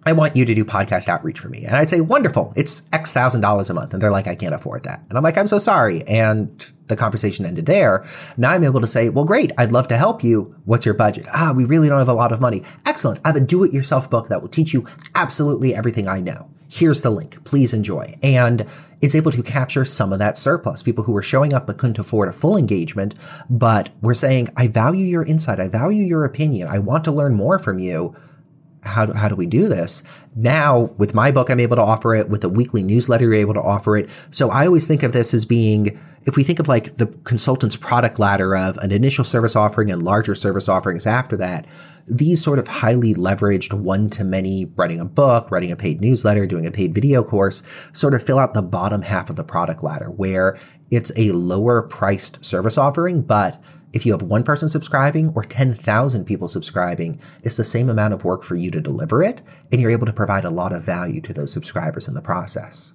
I 0.05 0.11
want 0.11 0.35
you 0.35 0.43
to 0.45 0.53
do 0.53 0.65
podcast 0.65 1.07
outreach 1.07 1.39
for 1.39 1.49
me. 1.49 1.63
And 1.63 1.75
I'd 1.75 1.89
say, 1.89 2.01
wonderful. 2.01 2.53
It's 2.55 2.81
X 2.91 3.13
thousand 3.13 3.41
dollars 3.41 3.69
a 3.69 3.73
month. 3.73 3.93
And 3.93 4.01
they're 4.01 4.11
like, 4.11 4.27
I 4.27 4.35
can't 4.35 4.53
afford 4.53 4.83
that. 4.83 5.01
And 5.09 5.17
I'm 5.17 5.23
like, 5.23 5.37
I'm 5.37 5.47
so 5.47 5.59
sorry. 5.59 6.03
And 6.07 6.71
the 6.87 6.95
conversation 6.95 7.45
ended 7.45 7.65
there. 7.65 8.05
Now 8.35 8.51
I'm 8.51 8.63
able 8.63 8.81
to 8.81 8.87
say, 8.87 9.09
well, 9.09 9.23
great. 9.23 9.51
I'd 9.57 9.71
love 9.71 9.87
to 9.87 9.97
help 9.97 10.23
you. 10.23 10.53
What's 10.65 10.85
your 10.85 10.95
budget? 10.95 11.25
Ah, 11.33 11.53
we 11.55 11.63
really 11.63 11.87
don't 11.87 11.99
have 11.99 12.09
a 12.09 12.13
lot 12.13 12.33
of 12.33 12.41
money. 12.41 12.63
Excellent. 12.85 13.21
I 13.23 13.29
have 13.29 13.37
a 13.37 13.39
do 13.39 13.63
it 13.63 13.71
yourself 13.71 14.09
book 14.09 14.27
that 14.27 14.41
will 14.41 14.49
teach 14.49 14.73
you 14.73 14.85
absolutely 15.15 15.73
everything 15.73 16.07
I 16.07 16.19
know. 16.19 16.49
Here's 16.73 17.01
the 17.01 17.11
link. 17.11 17.43
Please 17.43 17.71
enjoy. 17.71 18.17
And 18.23 18.65
it's 18.99 19.13
able 19.13 19.29
to 19.29 19.43
capture 19.43 19.85
some 19.85 20.11
of 20.11 20.17
that 20.17 20.37
surplus. 20.37 20.81
People 20.81 21.03
who 21.03 21.11
were 21.11 21.21
showing 21.21 21.53
up 21.53 21.67
but 21.67 21.77
couldn't 21.77 21.99
afford 21.99 22.29
a 22.29 22.31
full 22.31 22.57
engagement, 22.57 23.13
but 23.47 23.91
we're 24.01 24.15
saying, 24.15 24.49
I 24.57 24.69
value 24.69 25.05
your 25.05 25.23
insight. 25.23 25.59
I 25.59 25.67
value 25.67 26.03
your 26.03 26.25
opinion. 26.25 26.69
I 26.69 26.79
want 26.79 27.03
to 27.03 27.11
learn 27.11 27.35
more 27.35 27.59
from 27.59 27.77
you. 27.77 28.15
How 28.81 29.05
do, 29.05 29.13
how 29.13 29.27
do 29.27 29.35
we 29.35 29.45
do 29.45 29.67
this? 29.67 30.01
Now, 30.35 30.85
with 30.97 31.13
my 31.13 31.29
book, 31.29 31.51
I'm 31.51 31.59
able 31.59 31.75
to 31.75 31.83
offer 31.83 32.15
it. 32.15 32.29
With 32.29 32.43
a 32.43 32.49
weekly 32.49 32.81
newsletter, 32.81 33.25
you're 33.25 33.35
able 33.35 33.53
to 33.53 33.61
offer 33.61 33.95
it. 33.95 34.09
So 34.31 34.49
I 34.49 34.65
always 34.65 34.87
think 34.87 35.03
of 35.03 35.11
this 35.11 35.31
as 35.31 35.45
being 35.45 35.99
if 36.25 36.37
we 36.37 36.43
think 36.43 36.59
of 36.59 36.67
like 36.67 36.95
the 36.95 37.07
consultant's 37.23 37.75
product 37.75 38.19
ladder 38.19 38.55
of 38.55 38.77
an 38.77 38.91
initial 38.91 39.23
service 39.23 39.55
offering 39.55 39.91
and 39.91 40.03
larger 40.03 40.35
service 40.35 40.69
offerings 40.69 41.05
after 41.05 41.35
that, 41.37 41.65
these 42.07 42.41
sort 42.41 42.59
of 42.59 42.67
highly 42.67 43.13
leveraged 43.13 43.73
one 43.73 44.09
to 44.11 44.23
many, 44.23 44.65
writing 44.75 44.99
a 44.99 45.05
book, 45.05 45.51
writing 45.51 45.71
a 45.71 45.75
paid 45.75 46.01
newsletter, 46.01 46.45
doing 46.45 46.65
a 46.65 46.71
paid 46.71 46.93
video 46.93 47.23
course, 47.23 47.61
sort 47.93 48.13
of 48.13 48.23
fill 48.23 48.39
out 48.39 48.53
the 48.53 48.61
bottom 48.61 49.01
half 49.01 49.29
of 49.29 49.35
the 49.35 49.43
product 49.43 49.83
ladder 49.83 50.09
where 50.11 50.57
it's 50.91 51.11
a 51.15 51.31
lower 51.31 51.81
priced 51.81 52.43
service 52.43 52.77
offering, 52.77 53.21
but 53.21 53.61
if 53.93 54.05
you 54.05 54.11
have 54.11 54.23
one 54.23 54.43
person 54.43 54.67
subscribing 54.67 55.31
or 55.35 55.43
10,000 55.43 56.25
people 56.25 56.47
subscribing, 56.47 57.19
it's 57.43 57.57
the 57.57 57.63
same 57.63 57.89
amount 57.89 58.13
of 58.13 58.25
work 58.25 58.43
for 58.43 58.55
you 58.55 58.71
to 58.71 58.81
deliver 58.81 59.23
it, 59.23 59.41
and 59.71 59.79
you're 59.79 59.91
able 59.91 60.07
to 60.07 60.13
provide 60.13 60.45
a 60.45 60.49
lot 60.49 60.73
of 60.73 60.83
value 60.83 61.21
to 61.21 61.33
those 61.33 61.53
subscribers 61.53 62.07
in 62.07 62.15
the 62.15 62.21
process. 62.21 62.93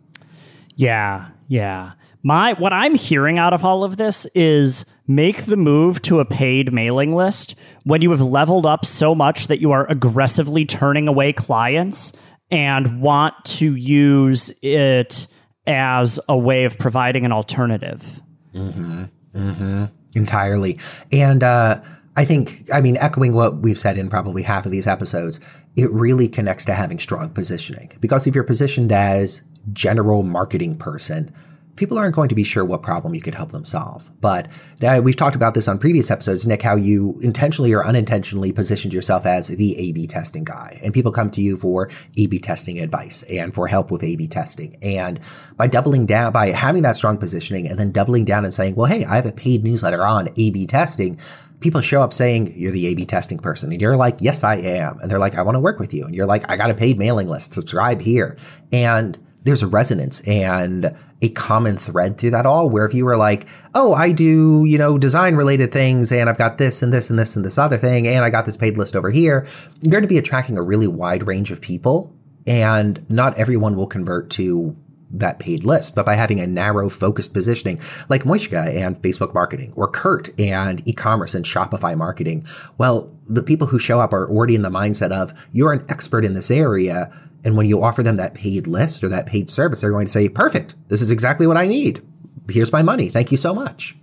Yeah, 0.74 1.28
yeah. 1.46 1.92
My 2.22 2.54
what 2.54 2.72
I'm 2.72 2.94
hearing 2.94 3.38
out 3.38 3.52
of 3.52 3.64
all 3.64 3.84
of 3.84 3.96
this 3.96 4.26
is 4.34 4.84
make 5.06 5.46
the 5.46 5.56
move 5.56 6.02
to 6.02 6.20
a 6.20 6.24
paid 6.24 6.72
mailing 6.72 7.14
list 7.14 7.54
when 7.84 8.02
you 8.02 8.10
have 8.10 8.20
leveled 8.20 8.66
up 8.66 8.84
so 8.84 9.14
much 9.14 9.46
that 9.46 9.60
you 9.60 9.72
are 9.72 9.90
aggressively 9.90 10.64
turning 10.64 11.08
away 11.08 11.32
clients 11.32 12.12
and 12.50 13.00
want 13.00 13.34
to 13.44 13.74
use 13.76 14.50
it 14.62 15.26
as 15.66 16.18
a 16.28 16.36
way 16.36 16.64
of 16.64 16.78
providing 16.78 17.24
an 17.24 17.32
alternative. 17.32 18.20
Mm-hmm. 18.54 19.04
Mm-hmm. 19.34 19.84
Entirely. 20.14 20.78
And 21.12 21.44
uh, 21.44 21.80
I 22.16 22.24
think, 22.24 22.68
I 22.72 22.80
mean, 22.80 22.96
echoing 22.96 23.34
what 23.34 23.58
we've 23.58 23.78
said 23.78 23.98
in 23.98 24.08
probably 24.08 24.42
half 24.42 24.66
of 24.66 24.72
these 24.72 24.86
episodes, 24.86 25.38
it 25.76 25.90
really 25.92 26.28
connects 26.28 26.64
to 26.64 26.74
having 26.74 26.98
strong 26.98 27.28
positioning. 27.28 27.92
Because 28.00 28.26
if 28.26 28.34
you're 28.34 28.44
positioned 28.44 28.90
as 28.90 29.42
general 29.72 30.22
marketing 30.22 30.76
person, 30.76 31.32
people 31.78 31.96
aren't 31.96 32.14
going 32.14 32.28
to 32.28 32.34
be 32.34 32.44
sure 32.44 32.64
what 32.64 32.82
problem 32.82 33.14
you 33.14 33.20
could 33.20 33.34
help 33.34 33.52
them 33.52 33.64
solve. 33.64 34.10
But 34.20 34.48
uh, 34.82 35.00
we've 35.02 35.16
talked 35.16 35.36
about 35.36 35.54
this 35.54 35.68
on 35.68 35.78
previous 35.78 36.10
episodes, 36.10 36.46
Nick, 36.46 36.60
how 36.60 36.76
you 36.76 37.18
intentionally 37.22 37.72
or 37.72 37.86
unintentionally 37.86 38.52
positioned 38.52 38.92
yourself 38.92 39.24
as 39.24 39.48
the 39.48 39.78
A 39.78 39.92
B 39.92 40.06
testing 40.06 40.44
guy. 40.44 40.78
And 40.82 40.92
people 40.92 41.12
come 41.12 41.30
to 41.30 41.40
you 41.40 41.56
for 41.56 41.90
A 42.16 42.26
B 42.26 42.38
testing 42.38 42.78
advice 42.80 43.22
and 43.22 43.54
for 43.54 43.66
help 43.66 43.90
with 43.90 44.02
A 44.02 44.16
B 44.16 44.26
testing. 44.26 44.76
And 44.82 45.20
by 45.56 45.68
doubling 45.68 46.04
down, 46.04 46.32
by 46.32 46.50
having 46.50 46.82
that 46.82 46.96
strong 46.96 47.16
positioning 47.16 47.68
and 47.68 47.78
then 47.78 47.92
doubling 47.92 48.24
down 48.24 48.44
and 48.44 48.52
saying, 48.52 48.74
well, 48.74 48.86
hey, 48.86 49.04
I 49.04 49.14
have 49.14 49.26
a 49.26 49.32
paid 49.32 49.64
newsletter 49.64 50.04
on 50.04 50.28
A 50.36 50.50
B 50.50 50.66
testing 50.66 51.18
people 51.60 51.80
show 51.80 52.02
up 52.02 52.12
saying 52.12 52.52
you're 52.56 52.70
the 52.70 52.86
A/B 52.86 53.04
testing 53.04 53.38
person, 53.38 53.72
and 53.72 53.80
you're 53.80 53.96
like, 53.96 54.18
"Yes, 54.20 54.44
I 54.44 54.56
am," 54.56 54.98
and 55.00 55.10
they're 55.10 55.18
like, 55.18 55.36
"I 55.36 55.42
want 55.42 55.56
to 55.56 55.60
work 55.60 55.80
with 55.80 55.92
you," 55.92 56.04
and 56.04 56.14
you're 56.14 56.26
like, 56.26 56.48
"I 56.48 56.56
got 56.56 56.70
a 56.70 56.74
paid 56.74 56.98
mailing 56.98 57.26
list. 57.26 57.52
Subscribe 57.52 58.00
here." 58.00 58.36
And 58.72 59.18
there's 59.48 59.62
a 59.62 59.66
resonance 59.66 60.20
and 60.20 60.94
a 61.22 61.30
common 61.30 61.76
thread 61.76 62.18
through 62.18 62.30
that 62.30 62.46
all 62.46 62.68
where 62.68 62.84
if 62.84 62.92
you 62.92 63.04
were 63.04 63.16
like 63.16 63.46
oh 63.74 63.94
i 63.94 64.12
do 64.12 64.64
you 64.66 64.76
know 64.76 64.98
design 64.98 65.34
related 65.34 65.72
things 65.72 66.12
and 66.12 66.28
i've 66.28 66.38
got 66.38 66.58
this 66.58 66.82
and 66.82 66.92
this 66.92 67.08
and 67.08 67.18
this 67.18 67.34
and 67.34 67.44
this 67.44 67.56
other 67.56 67.78
thing 67.78 68.06
and 68.06 68.24
i 68.24 68.30
got 68.30 68.44
this 68.44 68.56
paid 68.56 68.76
list 68.76 68.94
over 68.94 69.10
here 69.10 69.46
you're 69.82 69.90
going 69.90 70.02
to 70.02 70.08
be 70.08 70.18
attracting 70.18 70.56
a 70.56 70.62
really 70.62 70.86
wide 70.86 71.26
range 71.26 71.50
of 71.50 71.60
people 71.60 72.14
and 72.46 73.04
not 73.10 73.36
everyone 73.38 73.74
will 73.74 73.86
convert 73.86 74.30
to 74.30 74.76
that 75.10 75.38
paid 75.38 75.64
list, 75.64 75.94
but 75.94 76.04
by 76.04 76.14
having 76.14 76.38
a 76.40 76.46
narrow 76.46 76.88
focused 76.88 77.32
positioning 77.32 77.80
like 78.08 78.24
Mojca 78.24 78.76
and 78.76 79.00
Facebook 79.00 79.32
marketing 79.32 79.72
or 79.74 79.88
Kurt 79.88 80.28
and 80.38 80.86
e-commerce 80.86 81.34
and 81.34 81.44
Shopify 81.44 81.96
marketing, 81.96 82.46
well, 82.76 83.10
the 83.26 83.42
people 83.42 83.66
who 83.66 83.78
show 83.78 84.00
up 84.00 84.12
are 84.12 84.28
already 84.28 84.54
in 84.54 84.62
the 84.62 84.70
mindset 84.70 85.10
of 85.10 85.32
you're 85.52 85.72
an 85.72 85.84
expert 85.88 86.24
in 86.24 86.34
this 86.34 86.50
area. 86.50 87.10
And 87.44 87.56
when 87.56 87.66
you 87.66 87.82
offer 87.82 88.02
them 88.02 88.16
that 88.16 88.34
paid 88.34 88.66
list 88.66 89.02
or 89.02 89.08
that 89.08 89.26
paid 89.26 89.48
service, 89.48 89.80
they're 89.80 89.90
going 89.90 90.06
to 90.06 90.12
say, 90.12 90.28
perfect. 90.28 90.74
This 90.88 91.00
is 91.00 91.10
exactly 91.10 91.46
what 91.46 91.56
I 91.56 91.66
need. 91.66 92.02
Here's 92.50 92.72
my 92.72 92.82
money. 92.82 93.08
Thank 93.08 93.30
you 93.30 93.38
so 93.38 93.54
much. 93.54 93.96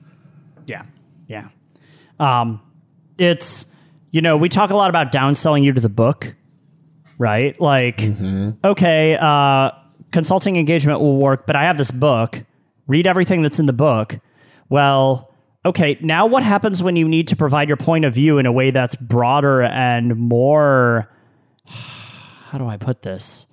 Yeah. 0.67 0.83
Yeah. 1.27 1.49
Um, 2.19 2.61
it's, 3.17 3.65
you 4.11 4.21
know, 4.21 4.37
we 4.37 4.49
talk 4.49 4.69
a 4.69 4.75
lot 4.75 4.89
about 4.89 5.11
downselling 5.11 5.63
you 5.63 5.73
to 5.73 5.81
the 5.81 5.89
book, 5.89 6.33
right? 7.17 7.59
Like, 7.59 7.97
mm-hmm. 7.97 8.51
okay, 8.63 9.17
uh, 9.19 9.71
consulting 10.15 10.56
engagement 10.56 11.01
will 11.01 11.17
work, 11.17 11.45
but 11.45 11.58
I 11.58 11.65
have 11.65 11.78
this 11.78 11.91
book. 11.91 12.41
Read 12.88 13.06
everything 13.06 13.41
that's 13.41 13.60
in 13.60 13.65
the 13.65 13.73
book. 13.73 14.17
Well, 14.69 15.30
okay, 15.65 15.97
now 15.99 16.25
what 16.25 16.41
happens 16.41 16.82
when 16.82 16.95
you 16.95 17.06
need 17.06 17.28
to 17.28 17.36
provide 17.36 17.67
your 17.67 17.75
point 17.75 18.06
of 18.06 18.13
view 18.13 18.38
in 18.38 18.45
a 18.45 18.51
way 18.54 18.71
that's 18.71 18.95
broader 18.95 19.63
and 19.63 20.15
more 20.15 21.10
how 21.65 22.58
do 22.58 22.65
I 22.65 22.78
put 22.78 23.01
this? 23.01 23.45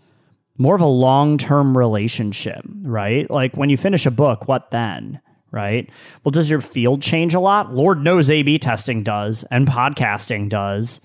More 0.57 0.77
of 0.77 0.81
a 0.81 0.87
long-term 0.87 1.77
relationship, 1.77 2.65
right? 2.83 3.29
Like 3.29 3.57
when 3.57 3.69
you 3.69 3.77
finish 3.77 4.07
a 4.07 4.13
book, 4.13 4.47
what 4.47 4.71
then? 4.71 5.21
Right? 5.51 5.91
Well, 6.23 6.31
does 6.31 6.49
your 6.49 6.61
field 6.61 7.03
change 7.03 7.35
a 7.35 7.41
lot? 7.41 7.75
Lord 7.75 8.05
knows 8.05 8.31
A/B 8.31 8.59
testing 8.59 9.03
does, 9.03 9.43
and 9.51 9.67
podcasting 9.67 10.49
does. 10.49 11.01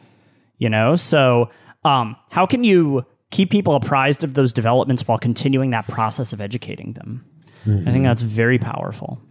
You 0.60 0.70
know, 0.70 0.96
so 0.96 1.50
um, 1.84 2.15
how 2.30 2.46
can 2.46 2.63
you 2.63 3.06
keep 3.32 3.50
people 3.50 3.76
apprised 3.76 4.24
of 4.24 4.34
those 4.34 4.54
developments 4.54 5.08
while 5.08 5.18
continuing 5.18 5.72
that 5.72 5.88
process 5.88 6.34
of 6.34 6.42
educating 6.42 6.94
them. 6.94 7.26
Mm-hmm. 7.66 7.88
I 7.88 7.92
think 7.92 8.04
that's 8.06 8.22
very 8.22 8.58
powerful. 8.58 9.22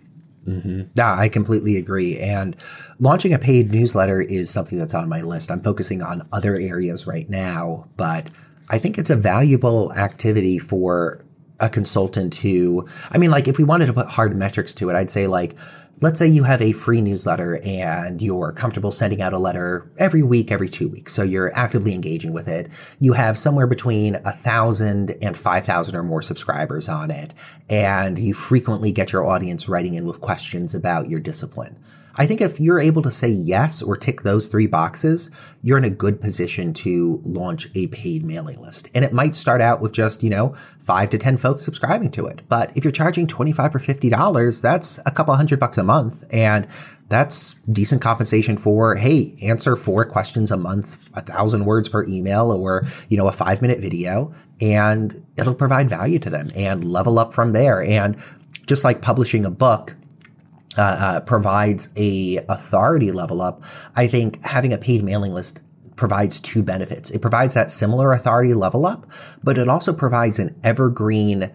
Mm-hmm. 0.47 0.83
Yeah, 0.95 1.19
I 1.19 1.29
completely 1.29 1.77
agree. 1.77 2.19
And 2.19 2.57
launching 2.99 3.33
a 3.33 3.39
paid 3.39 3.73
newsletter 3.73 4.21
is 4.21 4.49
something 4.49 4.79
that's 4.79 4.95
on 4.95 5.09
my 5.09 5.23
list. 5.23 5.51
I'm 5.51 5.63
focusing 5.63 6.03
on 6.03 6.29
other 6.33 6.55
areas 6.55 7.07
right 7.07 7.29
now, 7.29 7.89
but 7.97 8.29
I 8.71 8.79
think 8.79 8.99
it's 8.99 9.11
a 9.11 9.17
valuable 9.17 9.93
activity 9.95 10.59
for 10.59 11.25
a 11.61 11.69
consultant 11.69 12.35
who, 12.35 12.87
I 13.11 13.19
mean, 13.19 13.31
like 13.31 13.49
if 13.49 13.59
we 13.59 13.65
wanted 13.65 13.87
to 13.87 13.93
put 13.93 14.09
hard 14.09 14.37
metrics 14.37 14.75
to 14.75 14.91
it, 14.91 14.97
I'd 14.97 15.11
say 15.11 15.27
like 15.27 15.57
let's 16.01 16.19
say 16.19 16.27
you 16.27 16.45
have 16.45 16.61
a 16.61 16.73
free 16.73 17.01
newsletter 17.01 17.59
and 17.65 18.21
you're 18.21 18.53
comfortable 18.53 18.91
sending 18.91 19.23
out 19.23 19.33
a 19.33 19.39
letter 19.39 19.91
every 19.97 20.23
week, 20.23 20.53
every 20.53 20.69
two 20.69 20.89
weeks. 20.89 21.13
So 21.13 21.23
you're 21.23 21.57
actively 21.57 21.95
engaging 21.95 22.33
with 22.33 22.49
it. 22.49 22.71
You 22.99 23.15
have 23.15 23.39
somewhere 23.39 23.67
between 23.67 24.17
a 24.17 24.33
thousand 24.33 25.17
and 25.23 25.37
five 25.37 25.65
thousand 25.65 25.97
or 25.97 26.03
more 26.03 26.23
subscribers 26.23 26.89
on 26.89 27.11
it. 27.11 27.33
And 27.71 28.19
you 28.19 28.35
frequently 28.35 28.93
get 28.93 29.13
your 29.13 29.27
audience 29.27 29.69
writing 29.69 29.95
in 29.95 30.05
with 30.05 30.21
questions 30.21 30.75
about 30.75 31.09
your 31.09 31.21
discipline. 31.21 31.77
I 32.19 32.27
think 32.27 32.41
if 32.41 32.59
you're 32.59 32.81
able 32.81 33.03
to 33.03 33.11
say 33.11 33.29
yes 33.29 33.83
or 33.83 33.97
tick 33.97 34.23
those 34.23 34.47
three 34.47 34.67
boxes, 34.67 35.31
you're 35.63 35.77
in 35.77 35.85
a 35.85 35.91
good 35.91 36.21
position 36.21 36.73
to 36.75 37.21
launch 37.25 37.69
a 37.75 37.89
paid 37.89 38.25
mailing 38.25 38.61
list. 38.63 38.89
And 38.95 39.05
it 39.05 39.13
might 39.13 39.35
start 39.35 39.61
out 39.61 39.81
with 39.81 39.93
just, 39.93 40.23
you 40.23 40.31
know, 40.31 40.55
five 40.79 41.11
to 41.11 41.19
10 41.19 41.37
folks 41.37 41.63
subscribing 41.63 42.11
to 42.13 42.27
it. 42.27 42.43
But 42.49 42.73
if 42.75 42.85
you're 42.85 42.93
charging 42.93 43.27
25 43.27 43.75
or 43.75 43.79
$50, 43.79 44.63
that's 44.63 44.99
a 45.05 45.11
couple 45.11 45.35
hundred 45.35 45.61
bucks 45.61 45.77
a 45.77 45.83
month. 45.83 46.25
And 46.33 46.67
that's 47.09 47.55
decent 47.71 48.01
compensation 48.01 48.57
for, 48.57 48.97
hey, 48.97 49.37
answer 49.43 49.77
four 49.77 50.05
questions 50.05 50.51
a 50.51 50.57
month, 50.57 51.11
a 51.15 51.21
thousand 51.21 51.67
words 51.67 51.89
per 51.89 52.05
email 52.07 52.51
or, 52.51 52.85
you 53.09 53.17
know, 53.17 53.29
a 53.29 53.33
five 53.33 53.61
minute 53.61 53.81
video 53.81 54.33
and 54.61 55.25
it'll 55.37 55.55
provide 55.55 55.89
value 55.89 56.19
to 56.19 56.31
them 56.31 56.51
and 56.57 56.85
level 56.85 57.19
up 57.19 57.35
from 57.35 57.53
there. 57.53 57.83
And 57.83 58.17
just 58.67 58.85
like 58.85 59.03
publishing 59.03 59.45
a 59.45 59.51
book, 59.51 59.95
uh, 60.77 60.83
uh, 60.83 61.21
provides 61.21 61.89
a 61.97 62.39
authority 62.49 63.13
level 63.13 63.43
up, 63.43 63.63
I 63.95 64.07
think 64.07 64.45
having 64.45 64.73
a 64.73 64.79
paid 64.79 65.03
mailing 65.03 65.33
list 65.33 65.61
provides 65.97 66.39
two 66.39 66.63
benefits. 66.63 67.11
It 67.11 67.21
provides 67.21 67.55
that 67.55 67.71
similar 67.71 68.13
authority 68.13 68.55
level 68.55 68.87
up, 68.87 69.07
but 69.43 69.59
it 69.59 69.69
also 69.69 69.93
provides 69.93 70.39
an 70.39 70.55
evergreen 70.63 71.51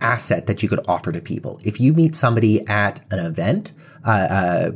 asset 0.00 0.46
that 0.46 0.62
you 0.62 0.68
could 0.68 0.80
offer 0.88 1.12
to 1.12 1.20
people. 1.20 1.60
If 1.64 1.80
you 1.80 1.92
meet 1.92 2.14
somebody 2.14 2.66
at 2.68 3.00
an 3.10 3.18
event, 3.18 3.72
uh, 4.04 4.10
uh, 4.10 4.70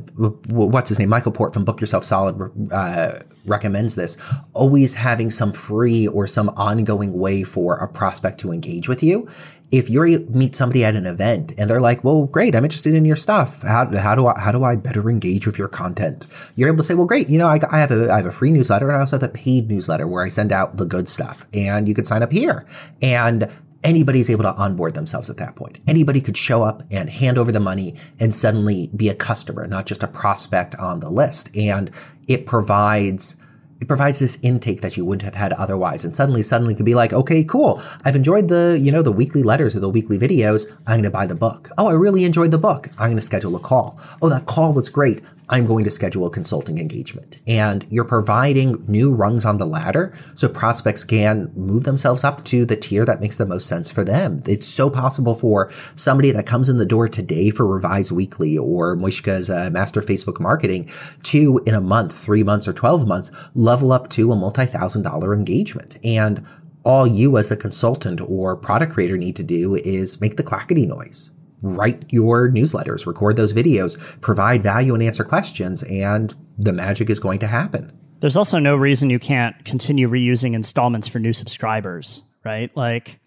what's 0.48 0.88
his 0.88 0.98
name? 0.98 1.08
Michael 1.08 1.32
Port 1.32 1.54
from 1.54 1.64
Book 1.64 1.80
Yourself 1.80 2.04
Solid 2.04 2.50
uh, 2.72 3.20
recommends 3.46 3.94
this. 3.94 4.16
Always 4.52 4.94
having 4.94 5.30
some 5.30 5.52
free 5.52 6.08
or 6.08 6.26
some 6.26 6.48
ongoing 6.50 7.12
way 7.12 7.44
for 7.44 7.76
a 7.76 7.88
prospect 7.88 8.40
to 8.40 8.52
engage 8.52 8.88
with 8.88 9.02
you 9.02 9.28
if 9.72 9.88
you 9.88 10.26
meet 10.30 10.54
somebody 10.54 10.84
at 10.84 10.94
an 10.94 11.06
event 11.06 11.52
and 11.56 11.68
they're 11.68 11.80
like, 11.80 12.04
"Well, 12.04 12.26
great, 12.26 12.54
I'm 12.54 12.64
interested 12.64 12.94
in 12.94 13.04
your 13.04 13.16
stuff. 13.16 13.62
How, 13.62 13.86
how 13.96 14.14
do 14.14 14.26
I 14.26 14.38
how 14.38 14.52
do 14.52 14.62
I 14.62 14.76
better 14.76 15.10
engage 15.10 15.46
with 15.46 15.58
your 15.58 15.68
content?" 15.68 16.26
You're 16.54 16.68
able 16.68 16.76
to 16.76 16.82
say, 16.82 16.94
"Well, 16.94 17.06
great, 17.06 17.28
you 17.28 17.38
know, 17.38 17.48
I, 17.48 17.58
I 17.70 17.78
have 17.78 17.90
a 17.90 18.12
I 18.12 18.16
have 18.18 18.26
a 18.26 18.32
free 18.32 18.50
newsletter 18.50 18.88
and 18.88 18.96
I 18.96 19.00
also 19.00 19.18
have 19.18 19.28
a 19.28 19.32
paid 19.32 19.68
newsletter 19.68 20.06
where 20.06 20.22
I 20.22 20.28
send 20.28 20.52
out 20.52 20.76
the 20.76 20.84
good 20.84 21.08
stuff, 21.08 21.46
and 21.54 21.88
you 21.88 21.94
could 21.94 22.06
sign 22.06 22.22
up 22.22 22.30
here." 22.30 22.66
And 23.00 23.50
anybody's 23.84 24.30
able 24.30 24.44
to 24.44 24.54
onboard 24.54 24.94
themselves 24.94 25.28
at 25.28 25.38
that 25.38 25.56
point. 25.56 25.78
Anybody 25.88 26.20
could 26.20 26.36
show 26.36 26.62
up 26.62 26.82
and 26.90 27.10
hand 27.10 27.38
over 27.38 27.50
the 27.50 27.58
money 27.58 27.96
and 28.20 28.34
suddenly 28.34 28.90
be 28.94 29.08
a 29.08 29.14
customer, 29.14 29.66
not 29.66 29.86
just 29.86 30.02
a 30.02 30.06
prospect 30.06 30.74
on 30.76 31.00
the 31.00 31.10
list. 31.10 31.54
And 31.56 31.90
it 32.28 32.46
provides 32.46 33.34
it 33.82 33.88
provides 33.88 34.20
this 34.20 34.38
intake 34.42 34.80
that 34.80 34.96
you 34.96 35.04
wouldn't 35.04 35.22
have 35.22 35.34
had 35.34 35.52
otherwise. 35.54 36.04
And 36.04 36.14
suddenly, 36.14 36.40
suddenly 36.42 36.72
could 36.72 36.86
be 36.86 36.94
like, 36.94 37.12
okay, 37.12 37.42
cool. 37.42 37.82
I've 38.04 38.14
enjoyed 38.14 38.46
the, 38.46 38.78
you 38.80 38.92
know, 38.92 39.02
the 39.02 39.10
weekly 39.10 39.42
letters 39.42 39.74
or 39.74 39.80
the 39.80 39.88
weekly 39.88 40.20
videos. 40.20 40.70
I'm 40.86 40.94
going 40.94 41.02
to 41.02 41.10
buy 41.10 41.26
the 41.26 41.34
book. 41.34 41.68
Oh, 41.78 41.88
I 41.88 41.94
really 41.94 42.24
enjoyed 42.24 42.52
the 42.52 42.58
book. 42.58 42.88
I'm 42.92 43.08
going 43.08 43.16
to 43.16 43.20
schedule 43.20 43.56
a 43.56 43.58
call. 43.58 43.98
Oh, 44.22 44.28
that 44.28 44.46
call 44.46 44.72
was 44.72 44.88
great. 44.88 45.20
I'm 45.48 45.66
going 45.66 45.82
to 45.84 45.90
schedule 45.90 46.26
a 46.26 46.30
consulting 46.30 46.78
engagement. 46.78 47.38
And 47.48 47.84
you're 47.90 48.04
providing 48.04 48.82
new 48.86 49.12
rungs 49.12 49.44
on 49.44 49.58
the 49.58 49.66
ladder 49.66 50.14
so 50.34 50.48
prospects 50.48 51.02
can 51.02 51.50
move 51.56 51.82
themselves 51.82 52.22
up 52.22 52.44
to 52.46 52.64
the 52.64 52.76
tier 52.76 53.04
that 53.04 53.20
makes 53.20 53.36
the 53.36 53.44
most 53.44 53.66
sense 53.66 53.90
for 53.90 54.04
them. 54.04 54.42
It's 54.46 54.66
so 54.66 54.88
possible 54.88 55.34
for 55.34 55.70
somebody 55.96 56.30
that 56.30 56.46
comes 56.46 56.68
in 56.68 56.78
the 56.78 56.86
door 56.86 57.08
today 57.08 57.50
for 57.50 57.66
Revise 57.66 58.12
Weekly 58.12 58.56
or 58.56 58.96
Mojca's 58.96 59.50
uh, 59.50 59.68
Master 59.70 60.00
Facebook 60.00 60.40
Marketing 60.40 60.88
to, 61.24 61.60
in 61.66 61.74
a 61.74 61.80
month, 61.80 62.16
three 62.16 62.44
months, 62.44 62.68
or 62.68 62.72
12 62.72 63.06
months, 63.06 63.30
level 63.72 63.90
up 63.90 64.10
to 64.10 64.30
a 64.32 64.36
multi 64.36 64.66
thousand 64.66 65.02
dollar 65.02 65.34
engagement. 65.34 65.98
And 66.04 66.44
all 66.84 67.06
you 67.06 67.38
as 67.38 67.48
the 67.48 67.56
consultant 67.56 68.20
or 68.20 68.54
product 68.54 68.92
creator 68.92 69.16
need 69.16 69.36
to 69.36 69.42
do 69.42 69.76
is 69.76 70.20
make 70.20 70.36
the 70.36 70.42
clackety 70.42 70.84
noise 70.84 71.30
write 71.62 72.04
your 72.10 72.50
newsletters, 72.50 73.06
record 73.06 73.36
those 73.36 73.52
videos, 73.52 73.96
provide 74.20 74.62
value 74.64 74.94
and 74.94 75.02
answer 75.02 75.24
questions, 75.24 75.84
and 75.84 76.34
the 76.58 76.72
magic 76.72 77.08
is 77.08 77.20
going 77.20 77.38
to 77.38 77.46
happen. 77.46 77.96
There's 78.18 78.36
also 78.36 78.58
no 78.58 78.74
reason 78.74 79.10
you 79.10 79.20
can't 79.20 79.64
continue 79.64 80.08
reusing 80.08 80.54
installments 80.54 81.06
for 81.06 81.20
new 81.20 81.32
subscribers, 81.32 82.22
right? 82.44 82.76
Like, 82.76 83.20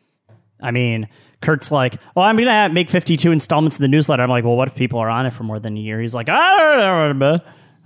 I 0.61 0.71
mean, 0.71 1.07
Kurt's 1.41 1.71
like, 1.71 1.97
"Oh, 2.15 2.21
I'm 2.21 2.35
gonna 2.37 2.69
make 2.73 2.89
52 2.89 3.31
installments 3.31 3.77
in 3.77 3.81
the 3.81 3.87
newsletter." 3.87 4.23
I'm 4.23 4.29
like, 4.29 4.43
"Well, 4.43 4.57
what 4.57 4.67
if 4.67 4.75
people 4.75 4.99
are 4.99 5.09
on 5.09 5.25
it 5.25 5.31
for 5.31 5.43
more 5.43 5.59
than 5.59 5.77
a 5.77 5.79
year?" 5.79 6.01
He's 6.01 6.13
like, 6.13 6.27
"Ah," 6.29 7.13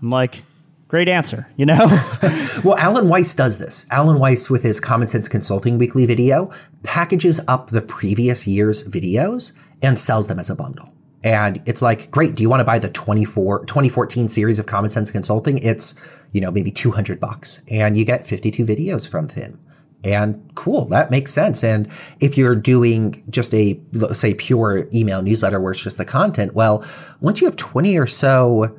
I'm 0.02 0.10
like, 0.10 0.44
great 0.90 1.08
answer, 1.08 1.48
you 1.56 1.66
know? 1.66 1.86
well, 2.64 2.76
Alan 2.78 3.08
Weiss 3.08 3.34
does 3.34 3.60
this. 3.60 3.86
Alan 3.92 4.20
Weiss, 4.20 4.50
with 4.50 4.64
his 4.64 4.80
Common 4.80 5.08
Sense 5.08 5.30
Consulting 5.30 5.78
Weekly 5.78 6.06
video, 6.06 6.52
packages 6.84 7.40
up 7.48 7.70
the 7.70 7.82
previous 7.82 8.46
year's 8.46 8.84
videos 8.84 9.54
and 9.82 9.98
sells 9.98 10.28
them 10.28 10.40
as 10.40 10.50
a 10.50 10.56
bundle. 10.56 10.92
And 11.24 11.62
it's 11.66 11.82
like, 11.82 12.10
great, 12.12 12.36
do 12.36 12.44
you 12.44 12.50
want 12.50 12.62
to 12.62 12.66
buy 12.66 12.80
the 12.80 12.90
24, 12.90 13.66
2014 13.66 14.28
series 14.28 14.58
of 14.58 14.66
Common 14.66 14.90
Sense 14.90 15.12
Consulting? 15.12 15.60
It's, 15.60 15.94
you 16.32 16.42
know, 16.42 16.50
maybe 16.50 16.72
200 16.72 17.20
bucks 17.20 17.62
and 17.70 17.96
you 17.96 18.04
get 18.04 18.26
52 18.26 18.66
videos 18.66 19.08
from 19.08 19.30
him. 19.30 19.60
And 20.04 20.50
cool, 20.56 20.86
that 20.88 21.12
makes 21.12 21.34
sense. 21.34 21.64
And 21.64 21.92
if 22.22 22.38
you're 22.38 22.56
doing 22.56 23.22
just 23.30 23.54
a, 23.54 23.80
say, 24.14 24.34
pure 24.34 24.88
email 24.94 25.22
newsletter 25.22 25.60
where 25.60 25.74
it's 25.74 25.84
just 25.84 25.98
the 25.98 26.06
content, 26.06 26.56
well, 26.56 26.86
once 27.20 27.42
you 27.42 27.48
have 27.48 27.58
20 27.58 27.98
or 27.98 28.08
so 28.08 28.79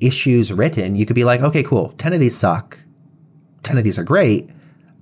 issues 0.00 0.52
written, 0.52 0.96
you 0.96 1.06
could 1.06 1.16
be 1.16 1.24
like, 1.24 1.40
okay, 1.40 1.62
cool. 1.62 1.94
10 1.98 2.12
of 2.12 2.20
these 2.20 2.36
suck. 2.36 2.78
10 3.62 3.78
of 3.78 3.84
these 3.84 3.98
are 3.98 4.04
great. 4.04 4.50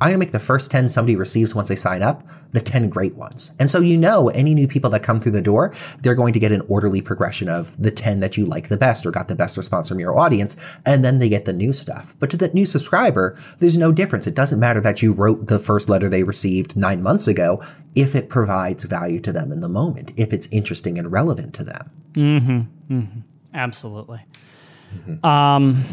I'm 0.00 0.08
going 0.08 0.14
to 0.14 0.18
make 0.18 0.32
the 0.32 0.40
first 0.40 0.72
10 0.72 0.88
somebody 0.88 1.14
receives 1.14 1.54
once 1.54 1.68
they 1.68 1.76
sign 1.76 2.02
up 2.02 2.24
the 2.50 2.60
10 2.60 2.88
great 2.88 3.14
ones. 3.14 3.52
And 3.60 3.70
so 3.70 3.80
you 3.80 3.96
know 3.96 4.28
any 4.30 4.52
new 4.52 4.66
people 4.66 4.90
that 4.90 5.04
come 5.04 5.20
through 5.20 5.32
the 5.32 5.40
door, 5.40 5.72
they're 6.02 6.16
going 6.16 6.32
to 6.32 6.40
get 6.40 6.50
an 6.50 6.62
orderly 6.68 7.00
progression 7.00 7.48
of 7.48 7.80
the 7.80 7.92
10 7.92 8.18
that 8.20 8.36
you 8.36 8.44
like 8.44 8.68
the 8.68 8.76
best 8.76 9.06
or 9.06 9.12
got 9.12 9.28
the 9.28 9.36
best 9.36 9.56
response 9.56 9.88
from 9.88 10.00
your 10.00 10.18
audience, 10.18 10.56
and 10.84 11.04
then 11.04 11.20
they 11.20 11.28
get 11.28 11.44
the 11.44 11.52
new 11.52 11.72
stuff. 11.72 12.14
But 12.18 12.28
to 12.30 12.36
the 12.36 12.48
new 12.48 12.66
subscriber, 12.66 13.38
there's 13.60 13.78
no 13.78 13.92
difference. 13.92 14.26
It 14.26 14.34
doesn't 14.34 14.58
matter 14.60 14.80
that 14.80 15.00
you 15.00 15.12
wrote 15.12 15.46
the 15.46 15.60
first 15.60 15.88
letter 15.88 16.08
they 16.08 16.24
received 16.24 16.76
nine 16.76 17.00
months 17.00 17.28
ago 17.28 17.62
if 17.94 18.16
it 18.16 18.28
provides 18.28 18.82
value 18.82 19.20
to 19.20 19.32
them 19.32 19.52
in 19.52 19.60
the 19.60 19.68
moment, 19.68 20.10
if 20.16 20.32
it's 20.32 20.48
interesting 20.50 20.98
and 20.98 21.12
relevant 21.12 21.54
to 21.54 21.64
them. 21.64 21.90
Mm-hmm. 22.12 22.94
Mm-hmm. 22.94 23.20
Absolutely. 23.54 24.26
Mm-hmm. 24.94 25.26
Um, 25.26 25.84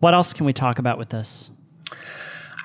what 0.00 0.14
else 0.14 0.32
can 0.32 0.46
we 0.46 0.52
talk 0.52 0.78
about 0.78 0.98
with 0.98 1.08
this? 1.08 1.50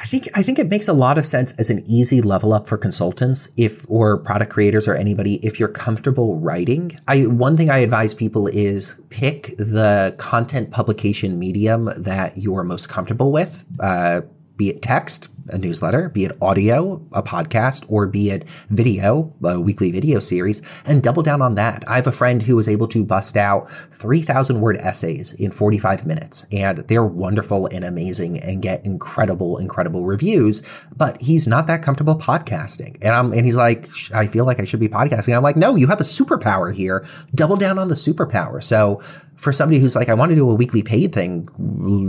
I 0.01 0.05
think 0.05 0.27
I 0.33 0.41
think 0.41 0.57
it 0.57 0.67
makes 0.67 0.87
a 0.87 0.93
lot 0.93 1.19
of 1.19 1.27
sense 1.27 1.51
as 1.53 1.69
an 1.69 1.83
easy 1.85 2.21
level 2.21 2.53
up 2.53 2.67
for 2.67 2.75
consultants 2.75 3.47
if 3.55 3.85
or 3.87 4.17
product 4.17 4.51
creators 4.51 4.87
or 4.87 4.95
anybody 4.95 5.35
if 5.45 5.59
you're 5.59 5.69
comfortable 5.69 6.39
writing. 6.39 6.97
I 7.07 7.27
one 7.27 7.55
thing 7.55 7.69
I 7.69 7.77
advise 7.77 8.13
people 8.13 8.47
is 8.47 8.95
pick 9.09 9.55
the 9.57 10.15
content 10.17 10.71
publication 10.71 11.37
medium 11.37 11.91
that 11.97 12.35
you're 12.35 12.63
most 12.63 12.89
comfortable 12.89 13.31
with. 13.31 13.63
Uh, 13.79 14.21
be 14.57 14.69
it 14.69 14.81
text, 14.81 15.29
a 15.51 15.57
newsletter, 15.57 16.09
be 16.09 16.25
it 16.25 16.37
audio, 16.41 17.05
a 17.13 17.21
podcast, 17.23 17.83
or 17.87 18.07
be 18.07 18.29
it 18.29 18.47
video, 18.69 19.33
a 19.43 19.59
weekly 19.59 19.91
video 19.91 20.19
series, 20.19 20.61
and 20.85 21.03
double 21.03 21.23
down 21.23 21.41
on 21.41 21.55
that. 21.55 21.83
I 21.87 21.95
have 21.95 22.07
a 22.07 22.11
friend 22.11 22.41
who 22.41 22.55
was 22.55 22.67
able 22.67 22.87
to 22.89 23.05
bust 23.05 23.37
out 23.37 23.69
3,000 23.91 24.61
word 24.61 24.77
essays 24.77 25.33
in 25.33 25.51
45 25.51 26.05
minutes, 26.05 26.45
and 26.51 26.79
they're 26.87 27.05
wonderful 27.05 27.67
and 27.67 27.83
amazing 27.83 28.39
and 28.39 28.61
get 28.61 28.85
incredible, 28.85 29.57
incredible 29.57 30.05
reviews, 30.05 30.61
but 30.95 31.19
he's 31.21 31.47
not 31.47 31.67
that 31.67 31.81
comfortable 31.81 32.15
podcasting. 32.15 32.97
And 33.01 33.15
I'm, 33.15 33.33
and 33.33 33.45
he's 33.45 33.55
like, 33.55 33.87
I 34.13 34.27
feel 34.27 34.45
like 34.45 34.59
I 34.59 34.65
should 34.65 34.79
be 34.79 34.89
podcasting. 34.89 35.35
I'm 35.35 35.43
like, 35.43 35.55
no, 35.55 35.75
you 35.75 35.87
have 35.87 35.99
a 35.99 36.03
superpower 36.03 36.73
here. 36.73 37.05
Double 37.35 37.55
down 37.55 37.77
on 37.77 37.87
the 37.87 37.95
superpower. 37.95 38.63
So 38.63 39.01
for 39.35 39.51
somebody 39.51 39.79
who's 39.79 39.95
like, 39.95 40.09
I 40.09 40.13
want 40.13 40.29
to 40.29 40.35
do 40.35 40.49
a 40.49 40.53
weekly 40.53 40.83
paid 40.83 41.13
thing, 41.13 41.43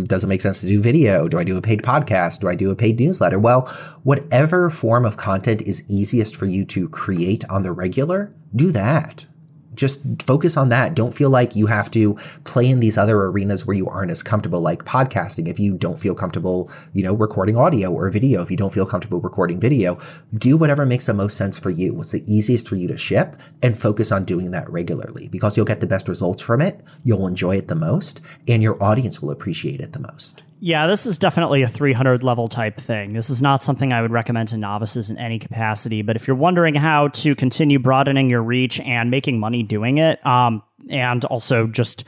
does 0.05 0.23
it 0.23 0.27
make 0.27 0.43
sense 0.43 0.59
to 0.61 0.67
do 0.67 0.81
video? 0.81 1.29
Do 1.29 1.39
I 1.39 1.45
do 1.45 1.57
a 1.57 1.63
paid 1.63 1.83
podcast? 1.83 2.41
Do 2.41 2.49
I 2.49 2.55
do 2.55 2.71
a 2.71 2.77
paid 2.77 3.01
newsletter? 3.01 3.32
Well, 3.39 3.67
whatever 4.03 4.71
form 4.71 5.05
of 5.05 5.17
content 5.17 5.63
is 5.63 5.83
easiest 5.89 6.37
for 6.37 6.47
you 6.47 6.65
to 6.67 6.89
create 6.89 7.45
on 7.49 7.63
the 7.63 7.73
regular, 7.73 8.35
do 8.55 8.71
that 8.73 9.27
just 9.75 10.01
focus 10.23 10.57
on 10.57 10.69
that. 10.69 10.95
Don't 10.95 11.15
feel 11.15 11.31
like 11.31 11.57
you 11.57 11.67
have 11.67 11.91
to 11.93 12.15
play 12.45 12.69
in 12.69 12.81
these 12.81 12.99
other 12.99 13.17
arenas 13.23 13.67
where 13.67 13.77
you 13.77 13.87
aren't 13.87 14.11
as 14.11 14.23
comfortable, 14.23 14.61
like 14.61 14.85
podcasting. 14.85 15.49
If 15.49 15.59
you 15.59 15.77
don't 15.77 15.99
feel 15.99 16.15
comfortable, 16.15 16.71
you 16.93 17.03
know, 17.03 17.15
recording 17.15 17.57
audio 17.57 17.91
or 17.91 18.11
video, 18.11 18.43
if 18.43 18.51
you 18.51 18.57
don't 18.57 18.73
feel 18.73 18.87
comfortable 18.87 19.21
recording 19.21 19.61
video, 19.61 19.99
do 20.35 20.57
whatever 20.57 20.85
makes 20.85 21.07
the 21.07 21.15
most 21.15 21.37
sense 21.37 21.57
for 21.57 21.71
you. 21.71 21.95
What's 21.95 22.13
the 22.13 22.25
easiest 22.33 22.69
for 22.69 22.77
you 22.77 22.89
to 22.89 22.97
ship 22.97 23.41
and 23.63 23.79
focus 23.79 24.13
on 24.13 24.25
doing 24.25 24.51
that 24.51 24.71
regularly 24.71 25.29
because 25.29 25.57
you'll 25.57 25.67
get 25.67 25.81
the 25.81 25.87
best 25.87 26.09
results 26.09 26.43
from 26.43 26.61
it. 26.61 26.81
You'll 27.05 27.27
enjoy 27.27 27.57
it 27.57 27.69
the 27.69 27.75
most 27.75 28.21
and 28.49 28.63
your 28.63 28.83
audience 28.83 29.23
will 29.23 29.31
appreciate 29.31 29.81
it 29.81 29.93
the 29.93 30.01
most. 30.01 30.43
Yeah, 30.65 30.87
this 30.87 31.07
is 31.07 31.19
definitely 31.19 31.63
a 31.63 31.69
300 31.69 32.23
level 32.23 32.47
type 32.47 32.77
thing. 32.77 33.15
This 33.15 33.31
is 33.31 33.43
not 33.43 33.65
something 33.65 33.93
I 33.93 34.01
would 34.01 34.13
recommend 34.13 34.47
to 34.51 34.57
novices 34.57 35.11
in 35.11 35.19
any 35.19 35.41
capacity. 35.41 36.03
But 36.03 36.15
if 36.15 36.29
you're 36.29 36.37
wondering 36.37 36.77
how 36.77 37.09
to 37.09 37.35
continue 37.35 37.81
broadening 37.81 38.31
your 38.31 38.45
reach 38.45 38.79
and 38.79 39.11
making 39.11 39.41
money 39.41 39.65
doing 39.65 39.99
it, 39.99 40.25
um, 40.25 40.63
and 40.89 41.25
also 41.25 41.67
just 41.67 42.05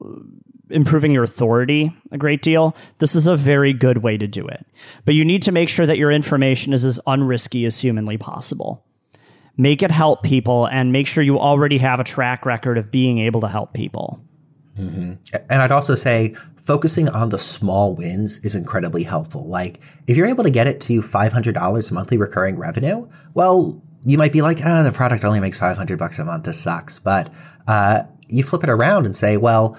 uh, 0.00 0.10
improving 0.70 1.10
your 1.10 1.24
authority 1.24 1.92
a 2.12 2.18
great 2.18 2.40
deal, 2.40 2.76
this 2.98 3.16
is 3.16 3.26
a 3.26 3.34
very 3.34 3.72
good 3.72 3.98
way 3.98 4.16
to 4.16 4.28
do 4.28 4.46
it. 4.46 4.64
But 5.04 5.14
you 5.14 5.24
need 5.24 5.42
to 5.42 5.50
make 5.50 5.68
sure 5.68 5.84
that 5.84 5.98
your 5.98 6.12
information 6.12 6.72
is 6.72 6.84
as 6.84 7.00
unrisky 7.08 7.66
as 7.66 7.78
humanly 7.78 8.16
possible. 8.16 8.86
Make 9.56 9.82
it 9.82 9.90
help 9.90 10.22
people 10.22 10.66
and 10.66 10.92
make 10.92 11.08
sure 11.08 11.24
you 11.24 11.40
already 11.40 11.78
have 11.78 11.98
a 11.98 12.04
track 12.04 12.46
record 12.46 12.78
of 12.78 12.92
being 12.92 13.18
able 13.18 13.40
to 13.40 13.48
help 13.48 13.72
people. 13.72 14.20
Mm-hmm. 14.76 15.14
And 15.50 15.62
I'd 15.62 15.72
also 15.72 15.94
say 15.94 16.34
focusing 16.62 17.08
on 17.08 17.28
the 17.28 17.38
small 17.38 17.94
wins 17.94 18.38
is 18.38 18.54
incredibly 18.54 19.02
helpful. 19.02 19.46
Like 19.48 19.80
if 20.06 20.16
you're 20.16 20.26
able 20.26 20.44
to 20.44 20.50
get 20.50 20.66
it 20.66 20.80
to 20.82 21.02
$500 21.02 21.92
monthly 21.92 22.16
recurring 22.16 22.56
revenue, 22.56 23.08
well, 23.34 23.82
you 24.04 24.18
might 24.18 24.32
be 24.32 24.42
like, 24.42 24.58
ah, 24.64 24.80
oh, 24.80 24.84
the 24.84 24.92
product 24.92 25.24
only 25.24 25.40
makes 25.40 25.56
500 25.56 25.98
bucks 25.98 26.18
a 26.18 26.24
month. 26.24 26.44
This 26.44 26.60
sucks. 26.60 26.98
But, 26.98 27.32
uh, 27.68 28.04
you 28.28 28.42
flip 28.42 28.64
it 28.64 28.70
around 28.70 29.06
and 29.06 29.14
say, 29.16 29.36
well, 29.36 29.78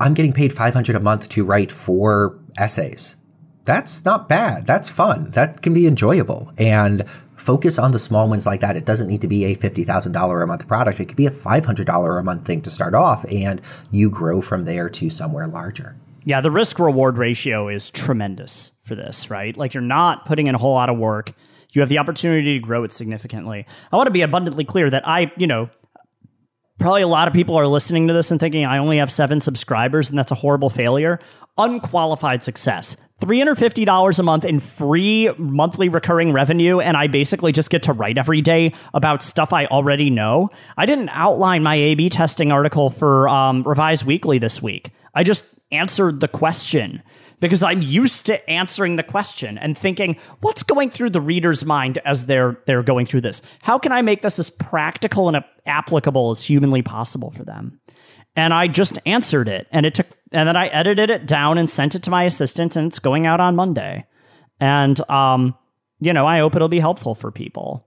I'm 0.00 0.14
getting 0.14 0.32
paid 0.32 0.52
500 0.52 0.94
a 0.94 1.00
month 1.00 1.28
to 1.30 1.44
write 1.44 1.72
four 1.72 2.38
essays. 2.58 3.16
That's 3.64 4.04
not 4.04 4.28
bad. 4.28 4.66
That's 4.66 4.88
fun. 4.88 5.30
That 5.30 5.62
can 5.62 5.72
be 5.72 5.86
enjoyable. 5.86 6.52
And 6.58 7.04
focus 7.42 7.76
on 7.76 7.90
the 7.90 7.98
small 7.98 8.30
wins 8.30 8.46
like 8.46 8.60
that. 8.60 8.76
It 8.76 8.84
doesn't 8.84 9.08
need 9.08 9.20
to 9.22 9.28
be 9.28 9.44
a 9.46 9.56
$50,000 9.56 10.42
a 10.42 10.46
month 10.46 10.68
product. 10.68 11.00
It 11.00 11.06
could 11.06 11.16
be 11.16 11.26
a 11.26 11.30
$500 11.30 12.18
a 12.18 12.22
month 12.22 12.46
thing 12.46 12.62
to 12.62 12.70
start 12.70 12.94
off 12.94 13.24
and 13.30 13.60
you 13.90 14.08
grow 14.08 14.40
from 14.40 14.64
there 14.64 14.88
to 14.88 15.10
somewhere 15.10 15.48
larger. 15.48 15.96
Yeah, 16.24 16.40
the 16.40 16.52
risk 16.52 16.78
reward 16.78 17.18
ratio 17.18 17.68
is 17.68 17.90
tremendous 17.90 18.70
for 18.84 18.94
this, 18.94 19.28
right? 19.28 19.56
Like 19.56 19.74
you're 19.74 19.82
not 19.82 20.24
putting 20.24 20.46
in 20.46 20.54
a 20.54 20.58
whole 20.58 20.74
lot 20.74 20.88
of 20.88 20.96
work. 20.96 21.32
You 21.72 21.80
have 21.80 21.88
the 21.88 21.98
opportunity 21.98 22.60
to 22.60 22.64
grow 22.64 22.84
it 22.84 22.92
significantly. 22.92 23.66
I 23.90 23.96
want 23.96 24.06
to 24.06 24.12
be 24.12 24.22
abundantly 24.22 24.64
clear 24.64 24.88
that 24.90 25.08
I, 25.08 25.32
you 25.36 25.48
know, 25.48 25.68
probably 26.78 27.02
a 27.02 27.08
lot 27.08 27.28
of 27.28 27.34
people 27.34 27.56
are 27.56 27.66
listening 27.66 28.08
to 28.08 28.14
this 28.14 28.30
and 28.30 28.40
thinking 28.40 28.64
I 28.64 28.78
only 28.78 28.98
have 28.98 29.10
7 29.10 29.40
subscribers 29.40 30.10
and 30.10 30.18
that's 30.18 30.32
a 30.32 30.36
horrible 30.36 30.70
failure. 30.70 31.18
Unqualified 31.58 32.42
success. 32.42 32.96
$350 33.22 34.18
a 34.18 34.22
month 34.22 34.44
in 34.44 34.58
free 34.58 35.30
monthly 35.38 35.88
recurring 35.88 36.32
revenue, 36.32 36.80
and 36.80 36.96
I 36.96 37.06
basically 37.06 37.52
just 37.52 37.70
get 37.70 37.84
to 37.84 37.92
write 37.92 38.18
every 38.18 38.40
day 38.40 38.74
about 38.94 39.22
stuff 39.22 39.52
I 39.52 39.66
already 39.66 40.10
know. 40.10 40.50
I 40.76 40.86
didn't 40.86 41.10
outline 41.10 41.62
my 41.62 41.76
A 41.76 41.94
B 41.94 42.08
testing 42.08 42.50
article 42.50 42.90
for 42.90 43.28
um, 43.28 43.62
Revise 43.62 44.04
Weekly 44.04 44.38
this 44.38 44.60
week. 44.60 44.90
I 45.14 45.22
just 45.22 45.60
answered 45.70 46.18
the 46.18 46.26
question 46.26 47.02
because 47.42 47.62
I'm 47.62 47.82
used 47.82 48.24
to 48.26 48.48
answering 48.48 48.96
the 48.96 49.02
question 49.02 49.58
and 49.58 49.76
thinking, 49.76 50.16
what's 50.40 50.62
going 50.62 50.88
through 50.88 51.10
the 51.10 51.20
reader's 51.20 51.62
mind 51.66 51.98
as 52.06 52.24
they're 52.24 52.58
they're 52.64 52.82
going 52.82 53.04
through 53.04 53.20
this? 53.20 53.42
How 53.60 53.78
can 53.78 53.92
I 53.92 54.00
make 54.00 54.22
this 54.22 54.38
as 54.38 54.48
practical 54.48 55.28
and 55.28 55.44
applicable 55.66 56.30
as 56.30 56.42
humanly 56.42 56.80
possible 56.80 57.30
for 57.30 57.44
them? 57.44 57.78
and 58.36 58.54
I 58.54 58.66
just 58.66 58.98
answered 59.06 59.48
it. 59.48 59.66
And 59.70 59.86
it 59.86 59.94
took, 59.94 60.06
and 60.32 60.48
then 60.48 60.56
I 60.56 60.68
edited 60.68 61.10
it 61.10 61.26
down 61.26 61.58
and 61.58 61.68
sent 61.68 61.94
it 61.94 62.02
to 62.04 62.10
my 62.10 62.24
assistant, 62.24 62.76
and 62.76 62.86
it's 62.86 62.98
going 62.98 63.26
out 63.26 63.40
on 63.40 63.56
Monday. 63.56 64.06
And, 64.60 64.98
um, 65.10 65.54
you 66.00 66.12
know, 66.12 66.26
I 66.26 66.38
hope 66.38 66.56
it'll 66.56 66.68
be 66.68 66.80
helpful 66.80 67.14
for 67.14 67.30
people. 67.30 67.86